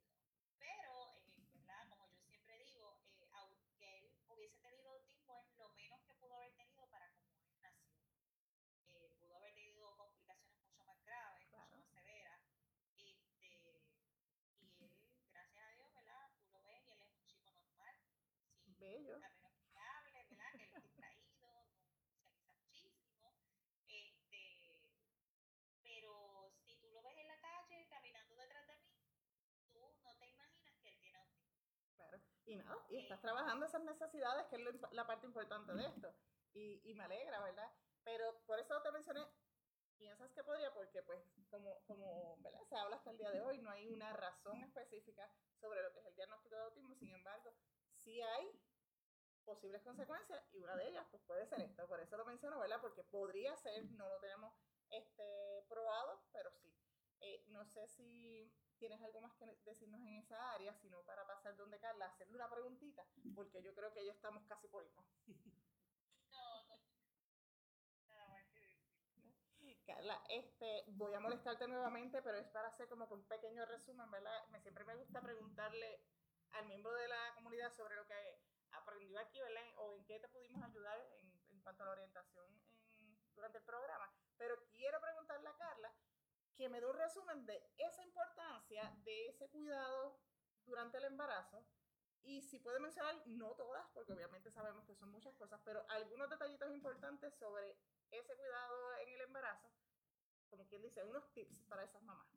Pero, 0.60 1.16
eh, 1.26 1.50
¿verdad? 1.56 1.90
Como 1.90 2.08
yo 2.08 2.22
siempre 2.22 2.56
digo, 2.66 3.00
eh, 3.18 3.28
aunque 3.34 3.98
él 3.98 4.14
hubiese 4.28 4.60
tenido 4.60 4.92
autismo, 4.92 5.42
es 5.42 5.58
lo 5.58 5.70
menos 5.70 6.00
que 6.06 6.14
pudo 6.14 6.36
haber 6.36 6.54
tenido 6.54 6.88
para 6.90 7.12
como 7.14 7.32
él 7.34 7.60
nació. 7.62 7.92
Eh, 8.90 9.16
pudo 9.20 9.38
haber 9.38 9.54
tenido 9.54 9.96
complicaciones 9.98 10.60
mucho 10.62 10.84
más 10.84 11.02
graves, 11.06 11.48
Claro. 11.50 11.66
mucho 11.70 11.78
más 11.78 11.90
severas. 11.94 12.42
Este, 12.98 13.46
y 14.60 14.84
él, 14.84 14.92
gracias 15.32 15.64
a 15.66 15.70
Dios, 15.72 15.94
¿verdad? 15.94 16.32
Tú 16.40 16.50
lo 16.52 16.62
ves 16.64 16.84
y 16.86 16.92
él 16.92 17.02
es 17.02 17.10
un 17.14 17.26
chico 17.26 17.52
normal. 17.52 17.96
Sí, 18.66 18.76
Bello. 18.80 19.16
a 19.16 19.30
menos 19.30 19.54
que 19.64 19.78
hable, 19.78 20.24
¿verdad? 20.30 20.52
Que 20.58 20.64
él 20.66 20.74
es 20.76 20.84
distraído, 20.84 21.66
no 21.66 22.04
socializa 22.04 22.52
muchísimo. 22.54 23.34
Este, 23.88 24.78
pero 25.82 26.52
si 26.66 26.76
tú 26.78 26.90
lo 26.92 27.02
ves 27.02 27.18
en 27.18 27.28
la 27.28 27.40
calle 27.40 27.88
caminando 27.90 28.36
detrás 28.36 28.68
de 28.68 28.76
mí, 28.78 29.00
tú 29.72 29.80
no 30.04 30.18
te 30.18 30.28
imaginas 30.28 30.76
que 30.82 30.90
él 30.90 31.00
tiene 31.00 31.18
autismo. 31.18 31.64
Claro. 31.96 32.20
Y 32.46 32.56
nada, 32.56 32.78
y 32.90 32.98
estás 32.98 33.22
trabajando 33.22 33.66
esas 33.66 33.84
necesidades, 33.84 34.48
que 34.48 34.56
es 34.56 34.62
lo 34.62 34.72
la 34.92 35.06
parte 35.06 35.28
importante 35.28 35.74
de 35.74 35.86
esto. 35.86 36.14
Y, 36.54 36.82
y 36.90 36.96
me 36.96 37.04
alegra, 37.04 37.42
¿verdad? 37.42 37.72
Pero 38.04 38.42
por 38.46 38.60
eso 38.60 38.82
te 38.82 38.92
mencioné, 38.92 39.26
piensas 39.98 40.32
que 40.32 40.44
podría, 40.44 40.74
porque 40.74 41.04
pues 41.04 41.24
como, 41.50 41.80
como 41.86 42.38
¿verdad? 42.42 42.64
se 42.64 42.76
habla 42.76 42.96
hasta 42.96 43.12
el 43.12 43.18
día 43.18 43.30
de 43.32 43.42
hoy, 43.42 43.60
no 43.60 43.70
hay 43.70 43.88
una 43.88 44.12
razón 44.14 44.62
específica 44.64 45.32
sobre 45.60 45.84
lo 45.84 45.94
que 45.94 46.00
es 46.00 46.06
el 46.08 46.16
diagnóstico 46.16 46.56
de 46.56 46.64
autismo, 46.64 46.96
sin 46.96 47.14
embargo, 47.14 47.56
sí 47.94 48.20
hay 48.22 48.60
posibles 49.46 49.84
consecuencias 49.84 50.44
y 50.54 50.60
una 50.60 50.76
de 50.76 50.88
ellas 50.88 51.06
pues 51.12 51.22
puede 51.24 51.46
ser 51.46 51.62
esto, 51.62 51.88
por 51.88 52.00
eso 52.00 52.18
lo 52.18 52.26
menciono, 52.26 52.60
¿verdad? 52.60 52.82
Porque 52.82 53.04
podría 53.04 53.56
ser, 53.58 53.86
no 53.92 54.10
lo 54.10 54.20
tenemos 54.20 54.54
este, 54.90 55.66
probado, 55.70 56.24
pero 56.32 56.52
sí. 56.52 56.76
Eh, 57.20 57.44
no 57.50 57.64
sé 57.66 57.88
si 57.88 58.52
tienes 58.82 59.00
algo 59.04 59.22
más 59.22 59.34
que 59.38 59.46
decirnos 59.64 60.02
en 60.02 60.16
esa 60.16 60.54
área, 60.54 60.74
sino 60.82 61.04
para 61.04 61.26
pasar 61.28 61.56
donde 61.56 61.80
Carla, 61.80 62.08
hacerle 62.08 62.36
una 62.36 62.50
preguntita, 62.50 63.06
porque 63.36 63.62
yo 63.62 63.76
creo 63.76 63.94
que 63.94 64.04
ya 64.04 64.12
estamos 64.12 64.44
casi 64.48 64.68
por 64.68 64.84
irnos. 64.84 65.06
No, 66.32 66.64
no. 66.64 66.76
Nada 68.08 68.28
más 68.30 68.44
que 68.54 68.60
decir. 68.62 69.84
Carla, 69.86 70.24
este, 70.30 70.86
voy 70.88 71.14
a 71.14 71.20
molestarte 71.20 71.68
nuevamente, 71.68 72.22
pero 72.22 72.38
es 72.40 72.48
para 72.48 72.70
hacer 72.70 72.88
como 72.90 73.08
que 73.08 73.14
un 73.14 73.28
pequeño 73.28 73.66
resumen, 73.66 74.10
¿verdad? 74.10 74.48
Me, 74.50 74.62
siempre 74.62 74.86
me 74.86 74.96
gusta 74.96 75.22
preguntarle 75.22 76.02
al 76.52 76.66
miembro 76.68 76.94
de 76.94 77.08
la 77.10 77.34
comunidad 77.36 77.72
sobre 77.76 77.96
lo 77.96 78.08
que 78.08 78.40
aprendió 78.72 79.20
aquí, 79.20 79.40
¿verdad? 79.42 79.64
O 79.78 79.94
en 79.96 80.06
qué 80.06 80.20
te 80.20 80.30
pudimos 80.30 80.64
ayudar 80.64 80.98
en, 81.20 81.32
en 81.52 81.62
cuanto 81.62 81.84
a 81.84 81.88
la 81.88 81.92
orientación 81.94 82.48
en- 82.96 83.20
durante 83.36 83.58
el 83.60 83.64
programa. 83.66 84.10
Pero 84.38 84.56
quiero 84.72 85.00
preguntarle 85.02 85.50
a 85.50 85.58
Carla 85.58 85.94
que 86.62 86.70
me 86.70 86.80
dé 86.80 86.86
un 86.86 86.96
resumen 86.96 87.44
de 87.48 87.58
esa 87.80 88.04
importancia 88.04 88.84
de 89.04 89.30
ese 89.30 89.50
cuidado 89.50 90.20
durante 90.64 90.98
el 91.00 91.06
embarazo. 91.06 91.66
Y 92.22 92.44
si 92.44 92.60
puede 92.60 92.80
mencionar, 92.80 93.16
no 93.26 93.56
todas, 93.56 93.90
porque 93.96 94.14
obviamente 94.14 94.52
sabemos 94.52 94.86
que 94.86 94.94
son 94.94 95.10
muchas 95.10 95.34
cosas, 95.38 95.60
pero 95.66 95.84
algunos 95.90 96.30
detallitos 96.30 96.70
importantes 96.70 97.34
sobre 97.34 97.80
ese 98.12 98.36
cuidado 98.38 98.96
en 98.98 99.10
el 99.10 99.22
embarazo, 99.22 99.72
como 100.52 100.68
quien 100.68 100.84
dice, 100.84 101.04
unos 101.04 101.34
tips 101.34 101.64
para 101.68 101.84
esas 101.84 102.04
mamás. 102.04 102.28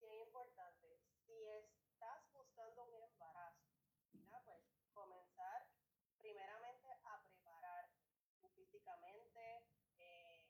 bien 0.00 0.16
importante, 0.22 0.98
si 1.26 1.44
estás 1.46 2.32
buscando 2.32 2.84
un 2.86 3.02
embarazo, 3.02 3.68
¿verdad? 4.14 4.42
pues 4.46 4.64
comenzar 4.94 5.68
primeramente 6.16 6.88
a 7.04 7.22
prepararte 7.22 8.00
tú 8.40 8.48
físicamente, 8.56 9.66
eh, 9.98 10.42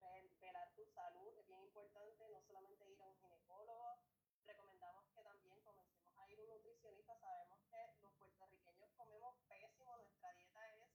vel- 0.00 0.38
velar 0.40 0.68
tu 0.74 0.84
salud, 0.86 1.38
es 1.38 1.46
bien 1.46 1.62
importante, 1.62 2.28
no 2.28 2.40
solamente 2.42 2.90
ir 2.90 3.00
a 3.00 3.06
un 3.06 3.16
ginecólogo, 3.20 3.98
recomendamos 4.44 5.06
que 5.14 5.22
también 5.22 5.60
comencemos 5.62 6.12
a 6.18 6.28
ir 6.28 6.40
a 6.40 6.42
un 6.42 6.48
nutricionista, 6.50 7.16
sabemos 7.20 7.60
que 7.70 7.76
los 8.02 8.12
puertorriqueños 8.14 8.90
comemos 8.96 9.36
pésimo, 9.48 9.96
nuestra 9.96 10.32
dieta 10.34 10.60
es 10.74 10.90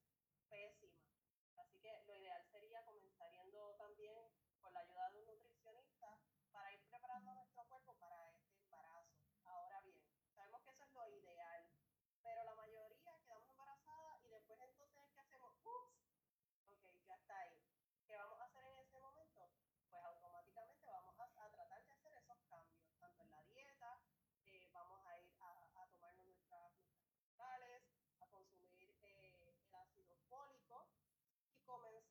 pésima, 0.50 1.00
así 1.56 1.77
que 1.88 2.12
lo 2.12 2.16
ideal 2.20 2.47
comenzó 31.68 32.07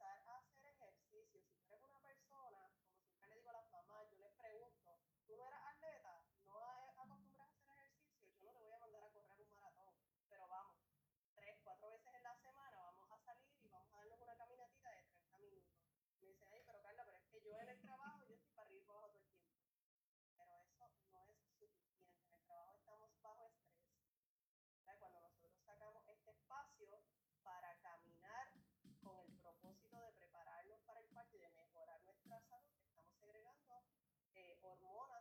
Este, 34.37 34.53
eh, 34.53 34.59
hormonas 34.63 35.16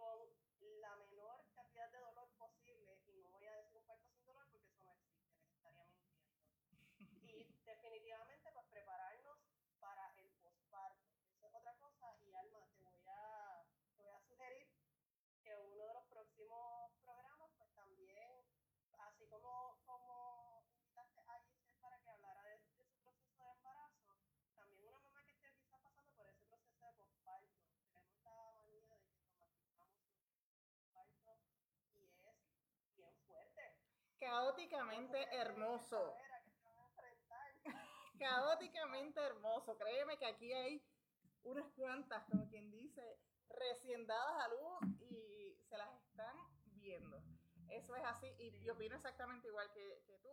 all 0.00 0.33
caóticamente 34.18 35.18
hermoso. 35.36 36.16
caóticamente 38.18 39.20
hermoso. 39.20 39.76
Créeme 39.76 40.18
que 40.18 40.26
aquí 40.26 40.52
hay 40.52 40.82
unas 41.44 41.66
cuantas, 41.72 42.24
como 42.30 42.48
quien 42.48 42.70
dice, 42.70 43.18
recién 43.48 44.06
dadas 44.06 44.44
a 44.44 44.48
luz 44.48 45.00
y 45.00 45.56
se 45.68 45.76
las 45.76 45.92
están 46.02 46.36
viendo. 46.76 47.22
Eso 47.68 47.96
es 47.96 48.04
así 48.04 48.26
y 48.38 48.62
yo 48.62 48.74
opino 48.74 48.94
exactamente 48.94 49.48
igual 49.48 49.70
que, 49.72 50.02
que 50.06 50.18
tú. 50.18 50.30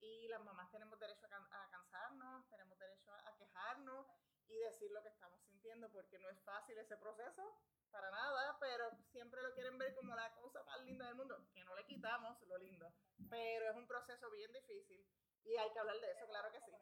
Y 0.00 0.26
las 0.28 0.42
mamás 0.42 0.70
tenemos 0.72 0.98
derecho 0.98 1.26
a, 1.26 1.64
a 1.64 1.70
cansarnos, 1.70 2.48
tenemos 2.50 2.78
derecho 2.78 3.12
a 3.12 3.36
quejarnos 3.36 4.06
y 4.48 4.58
decir 4.58 4.90
lo 4.90 5.02
que 5.02 5.08
estamos 5.08 5.40
sintiendo 5.42 5.90
porque 5.92 6.18
no 6.18 6.28
es 6.28 6.40
fácil 6.42 6.76
ese 6.78 6.96
proceso 6.96 7.56
para 7.92 8.10
nada, 8.10 8.56
pero 8.58 8.90
siempre 9.12 9.42
lo 9.42 9.52
quieren 9.54 9.78
ver 9.78 9.94
como 9.94 10.14
la 10.16 10.32
cosa 10.34 10.62
más 10.64 10.80
linda 10.82 11.06
del 11.06 11.14
mundo, 11.14 11.36
que 11.52 11.64
no 11.64 11.76
le 11.76 11.84
quitamos 11.86 12.40
lo 12.42 12.58
lindo, 12.58 12.92
pero 13.30 13.70
es 13.70 13.76
un 13.76 13.86
proceso 13.86 14.30
bien 14.30 14.52
difícil 14.52 15.06
y 15.44 15.56
hay 15.56 15.70
que 15.72 15.78
hablar 15.78 16.00
de 16.00 16.10
eso, 16.10 16.26
claro 16.26 16.50
que 16.50 16.60
sí. 16.60 16.72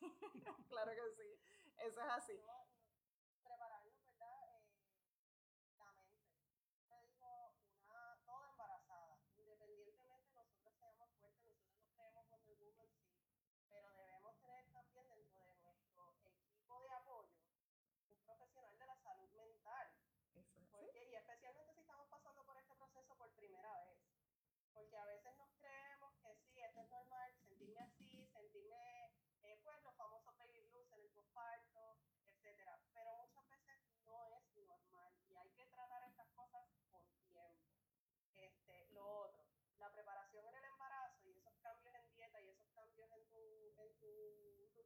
claro 0.68 0.92
que 0.92 1.10
sí, 1.16 1.40
eso 1.78 2.00
es 2.00 2.10
así. 2.10 2.40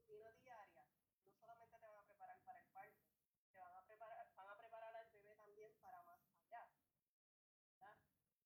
rutina 0.09 0.33
diaria, 0.41 0.85
no 1.27 1.35
solamente 1.37 1.77
te 1.79 1.87
van 1.87 1.99
a 1.99 2.07
preparar 2.07 2.41
para 2.43 2.59
el 2.61 2.67
parto, 2.73 3.05
te 3.53 3.61
van 3.61 3.77
a 3.77 3.83
preparar, 3.83 4.27
van 4.35 4.49
a 4.49 4.57
preparar 4.57 4.97
al 4.97 5.11
bebé 5.11 5.35
también 5.37 5.77
para 5.83 6.03
más 6.03 6.19
allá. 6.33 6.67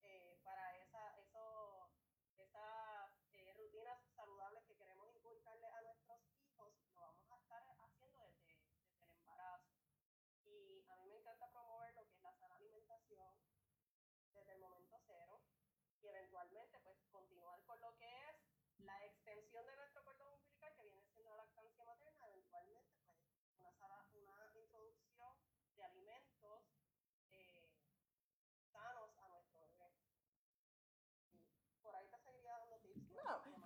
Eh, 0.02 0.40
para 0.42 0.76
esa, 0.76 1.20
eso, 1.20 1.88
esas 2.36 3.10
eh, 3.34 3.54
rutinas 3.54 4.02
saludables 4.16 4.64
que 4.64 4.74
queremos 4.74 5.08
inculcarle 5.14 5.68
a 5.68 5.82
nuestros 5.82 6.18
hijos, 6.34 6.74
lo 6.94 7.00
vamos 7.00 7.30
a 7.30 7.36
estar 7.36 7.62
haciendo 7.78 8.18
desde, 8.26 8.58
desde 8.82 9.04
el 9.04 9.12
embarazo. 9.12 9.70
Y 10.42 10.84
a 10.90 10.96
mí 10.96 11.06
me 11.06 11.16
encanta 11.18 11.48
promover 11.48 11.94
lo 11.94 12.04
que 12.06 12.14
es 12.14 12.22
la 12.22 12.34
sana 12.34 12.56
alimentación 12.56 13.38
desde 14.34 14.52
el 14.54 14.60
momento 14.60 14.98
cero 15.06 15.40
y 16.00 16.08
eventualmente 16.08 16.81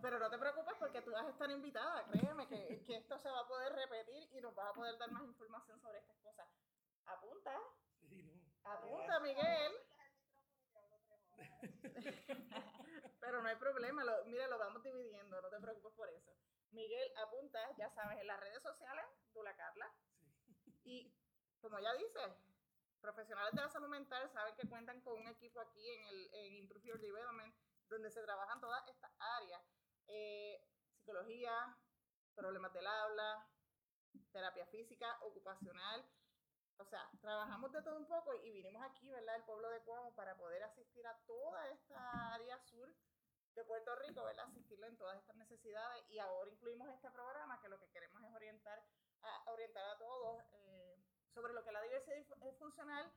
Pero 0.06 0.20
no 0.20 0.30
te 0.30 0.38
preocupes 0.38 0.74
porque 0.78 1.02
tú 1.02 1.10
vas 1.10 1.26
a 1.26 1.30
estar 1.30 1.50
invitada, 1.50 2.06
créeme 2.06 2.46
que, 2.46 2.84
esto 2.86 3.18
se 3.18 3.28
va 3.28 3.40
a 3.40 3.48
poder 3.48 3.72
repetir 3.72 4.28
y 4.34 4.40
nos 4.40 4.54
vas 4.54 4.68
a 4.68 4.72
poder 4.72 4.96
dar 4.98 5.10
más 5.10 5.24
información 5.24 5.80
sobre 5.80 5.98
estas 5.98 6.16
cosas. 6.18 6.46
Apunta. 7.06 7.60
Apunta, 8.62 9.18
Miguel. 9.18 9.72
Pero 13.18 13.42
no 13.42 13.48
hay 13.48 13.56
problema, 13.56 14.04
mira, 14.26 14.46
lo 14.46 14.58
vamos 14.58 14.80
dividiendo, 14.84 15.42
no 15.42 15.48
te 15.48 15.58
preocupes 15.58 15.92
por 15.94 16.08
eso. 16.08 16.30
Miguel, 16.70 17.12
apunta, 17.16 17.58
ya 17.76 17.90
sabes, 17.90 18.20
en 18.20 18.28
las 18.28 18.38
redes 18.38 18.62
sociales, 18.62 19.06
Dula 19.34 19.56
Carla. 19.56 19.92
Sí. 20.62 20.72
Y 20.84 21.12
como 21.60 21.80
ya 21.80 21.92
dices, 21.94 22.30
profesionales 23.00 23.52
de 23.54 23.60
la 23.60 23.70
salud 23.70 23.88
mental 23.88 24.30
saben 24.30 24.54
que 24.54 24.68
cuentan 24.68 25.00
con 25.00 25.18
un 25.18 25.26
equipo 25.26 25.58
aquí 25.58 25.84
en, 25.84 26.04
el, 26.06 26.30
en 26.32 26.68
Development, 27.00 27.56
donde 27.88 28.12
se 28.12 28.22
trabajan 28.22 28.60
todas 28.60 28.86
estas 28.86 29.10
áreas 29.18 29.75
eh, 30.08 30.60
psicología, 30.94 31.76
problemas 32.34 32.72
del 32.72 32.86
habla, 32.86 33.46
terapia 34.32 34.66
física, 34.66 35.18
ocupacional. 35.22 36.04
O 36.78 36.84
sea, 36.84 37.10
trabajamos 37.20 37.72
de 37.72 37.82
todo 37.82 37.96
un 37.96 38.06
poco 38.06 38.34
y 38.34 38.50
vinimos 38.52 38.82
aquí, 38.82 39.10
¿verdad? 39.10 39.36
El 39.36 39.44
pueblo 39.44 39.70
de 39.70 39.80
Cuamo 39.80 40.14
para 40.14 40.36
poder 40.36 40.62
asistir 40.62 41.06
a 41.06 41.16
toda 41.26 41.68
esta 41.70 42.34
área 42.34 42.58
sur 42.58 42.94
de 43.54 43.64
Puerto 43.64 43.96
Rico, 43.96 44.22
¿verdad? 44.24 44.46
Asistirlo 44.46 44.86
en 44.86 44.98
todas 44.98 45.18
estas 45.18 45.36
necesidades 45.36 46.04
y 46.10 46.18
ahora 46.18 46.50
incluimos 46.50 46.90
este 46.90 47.10
programa 47.10 47.60
que 47.62 47.68
lo 47.68 47.80
que 47.80 47.88
queremos 47.88 48.22
es 48.22 48.30
orientar 48.34 48.84
a, 49.22 49.50
orientar 49.50 49.84
a 49.86 49.98
todos 49.98 50.42
eh, 50.52 51.02
sobre 51.32 51.54
lo 51.54 51.64
que 51.64 51.72
la 51.72 51.80
diversidad 51.80 52.18
es 52.18 52.58
funcional 52.58 53.10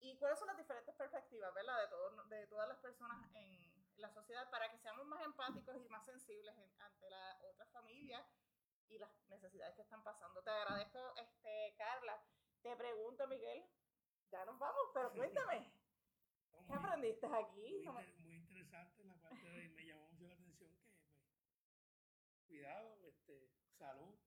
y 0.00 0.18
cuáles 0.18 0.38
son 0.38 0.48
las 0.48 0.56
diferentes 0.56 0.94
perspectivas, 0.96 1.54
¿verdad? 1.54 1.80
De, 1.82 1.88
todo, 1.88 2.24
de 2.24 2.46
todas 2.48 2.68
las 2.68 2.78
personas 2.78 3.24
en 3.34 3.75
la 3.98 4.10
sociedad 4.10 4.48
para 4.50 4.70
que 4.70 4.78
seamos 4.78 5.06
más 5.06 5.22
empáticos 5.24 5.76
y 5.76 5.88
más 5.88 6.04
sensibles 6.04 6.54
ante 6.78 7.10
las 7.10 7.42
otras 7.42 7.70
familias 7.70 8.24
y 8.88 8.98
las 8.98 9.10
necesidades 9.28 9.74
que 9.74 9.82
están 9.82 10.02
pasando. 10.02 10.42
Te 10.42 10.50
agradezco, 10.50 11.14
este, 11.16 11.74
Carla. 11.76 12.22
Te 12.62 12.76
pregunto, 12.76 13.26
Miguel, 13.26 13.64
ya 14.30 14.44
nos 14.44 14.58
vamos, 14.58 14.90
pero 14.92 15.12
cuéntame. 15.14 15.72
¿Qué 16.66 16.74
aprendiste 16.74 17.26
aquí? 17.26 17.84
Muy, 17.86 18.34
interesante 18.34 19.04
la 19.04 19.14
parte 19.20 19.48
de, 19.48 19.68
me 19.68 19.86
llamó 19.86 20.08
mucho 20.08 20.26
la 20.26 20.34
atención 20.34 20.72
que, 20.72 20.82
pues, 20.82 20.94
cuidado, 22.46 23.06
este, 23.06 23.52
salud 23.78 24.18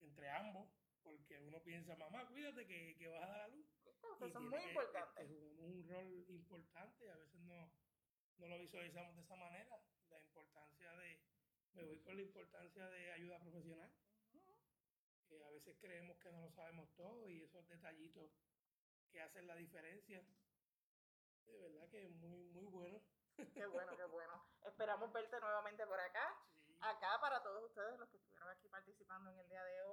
entre 0.00 0.28
ambos, 0.30 0.68
porque 1.02 1.38
uno 1.38 1.62
piensa, 1.62 1.94
mamá, 1.96 2.26
cuídate 2.26 2.66
que, 2.66 2.96
que 2.98 3.06
vas 3.06 3.22
a 3.22 3.26
dar 3.26 3.40
a 3.42 3.48
luz. 3.48 3.66
Eso 3.84 4.26
es 4.26 4.34
muy 4.34 4.62
importante. 4.62 5.26
jugamos 5.28 5.60
un 5.60 5.88
rol 5.88 6.24
importante 6.28 7.04
y 7.04 7.08
a 7.08 7.16
veces 7.16 7.40
no, 7.42 7.70
no 8.38 8.48
lo 8.48 8.58
visualizamos 8.58 9.16
de 9.16 9.22
esa 9.22 9.36
manera. 9.36 9.80
La 10.10 10.20
importancia 10.20 10.92
de, 10.96 11.20
me 11.74 11.84
voy 11.84 12.00
con 12.00 12.16
la 12.16 12.22
importancia 12.22 12.88
de 12.88 13.12
ayuda 13.12 13.38
profesional. 13.40 13.90
que 15.28 15.42
a 15.42 15.50
veces 15.50 15.76
creemos 15.80 16.16
que 16.18 16.30
no 16.30 16.40
lo 16.42 16.50
sabemos 16.52 16.88
todo 16.96 17.28
y 17.28 17.42
esos 17.42 17.66
detallitos 17.68 18.30
que 19.10 19.20
hacen 19.20 19.46
la 19.46 19.56
diferencia, 19.56 20.22
de 21.46 21.58
verdad 21.58 21.88
que 21.88 22.04
es 22.04 22.10
muy, 22.16 22.44
muy 22.50 22.66
bueno. 22.66 23.00
Qué 23.52 23.66
bueno, 23.66 23.94
qué 23.96 24.04
bueno. 24.04 24.42
Esperamos 24.64 25.12
verte 25.12 25.38
nuevamente 25.40 25.86
por 25.86 26.00
acá. 26.00 26.34
Acá 26.80 27.20
para 27.20 27.42
todos 27.42 27.64
ustedes, 27.64 27.98
los 27.98 28.08
que 28.08 28.16
estuvieron 28.16 28.48
aquí 28.48 28.68
participando 28.68 29.30
en 29.30 29.38
el 29.38 29.48
día 29.48 29.62
de 29.62 29.82
hoy, 29.82 29.85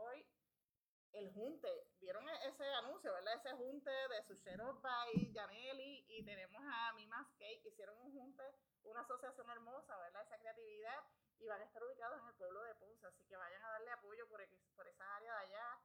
el 1.14 1.32
junte, 1.32 1.88
vieron 2.00 2.28
e-, 2.28 2.48
ese 2.48 2.66
anuncio, 2.76 3.14
¿verdad? 3.14 3.36
Ese 3.36 3.52
junte 3.54 3.92
de 3.92 4.24
Sushero 4.24 4.80
by 4.82 5.34
Janelli 5.34 6.06
y 6.08 6.24
tenemos 6.24 6.62
a 6.66 6.94
Mimas 6.94 7.28
Cake, 7.38 7.66
hicieron 7.66 7.98
un 8.00 8.12
junte, 8.12 8.44
una 8.84 9.02
asociación 9.02 9.50
hermosa, 9.50 9.98
¿verdad? 9.98 10.24
Esa 10.24 10.40
creatividad 10.40 11.04
y 11.40 11.48
van 11.48 11.62
a 11.62 11.66
estar 11.66 11.84
ubicados 11.84 12.20
en 12.22 12.28
el 12.28 12.36
pueblo 12.36 12.64
de 12.64 12.76
Ponce, 12.76 13.06
así 13.08 13.26
que 13.26 13.36
vayan 13.36 13.64
a 13.64 13.70
darle 13.70 13.92
apoyo 13.92 14.28
por, 14.28 14.42
por 14.76 14.88
esa 14.88 15.16
área 15.16 15.34
de 15.34 15.40
allá 15.46 15.82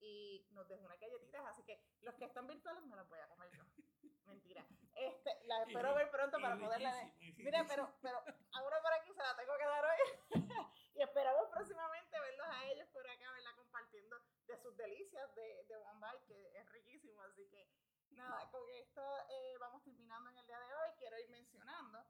y 0.00 0.46
nos 0.52 0.66
dejó 0.68 0.84
unas 0.84 0.98
galletitas, 0.98 1.44
así 1.46 1.62
que 1.64 1.82
los 2.00 2.14
que 2.14 2.24
están 2.24 2.46
virtuales 2.46 2.82
me 2.84 2.96
las 2.96 3.08
voy 3.08 3.18
a 3.18 3.28
comer 3.28 3.50
yo. 3.52 3.64
Mentira. 4.26 4.64
Este, 4.94 5.30
la 5.46 5.62
espero 5.62 5.94
ver 5.94 6.10
pronto 6.10 6.38
para 6.40 6.58
poderla 6.58 6.92
ver. 6.92 7.12
Mira, 7.38 7.64
pero, 7.68 7.92
pero 8.00 8.22
ahora 8.52 8.82
por 8.82 8.92
aquí 8.92 9.12
se 9.12 9.22
la 9.22 9.36
tengo 9.36 9.56
que 9.58 9.64
dar 9.64 9.84
hoy. 9.84 10.30
y 10.94 11.02
esperamos 11.02 11.48
próximamente 11.48 12.20
verlos 12.20 12.46
a 12.48 12.66
ellos 12.66 12.88
por 12.88 13.08
acá, 13.08 13.32
¿verdad? 13.32 13.56
Compartiendo 13.56 14.16
de 14.50 14.58
sus 14.58 14.76
delicias 14.76 15.34
de, 15.34 15.64
de 15.64 15.76
Bite, 15.76 16.26
que 16.26 16.58
es 16.58 16.72
riquísimo. 16.72 17.22
Así 17.22 17.46
que 17.48 17.68
nada, 18.10 18.50
con 18.50 18.68
esto 18.70 19.02
eh, 19.28 19.56
vamos 19.60 19.82
terminando 19.84 20.30
en 20.30 20.38
el 20.38 20.46
día 20.46 20.58
de 20.58 20.74
hoy. 20.74 20.90
Quiero 20.98 21.18
ir 21.18 21.28
mencionando 21.30 22.04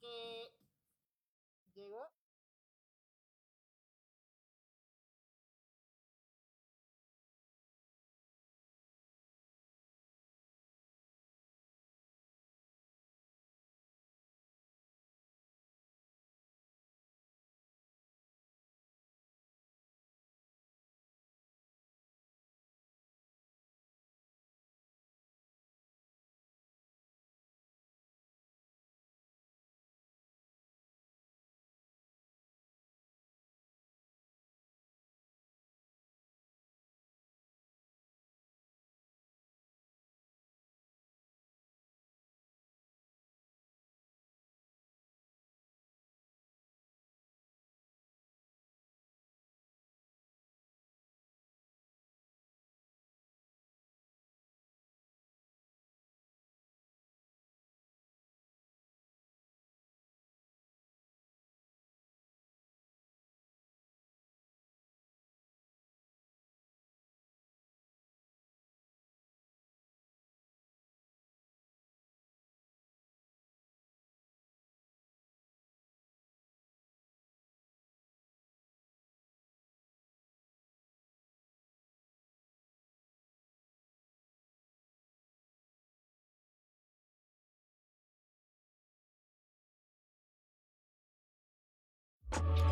que 0.00 0.52
llegó 1.74 2.10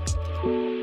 Thank 0.07 0.45
you. 0.45 0.74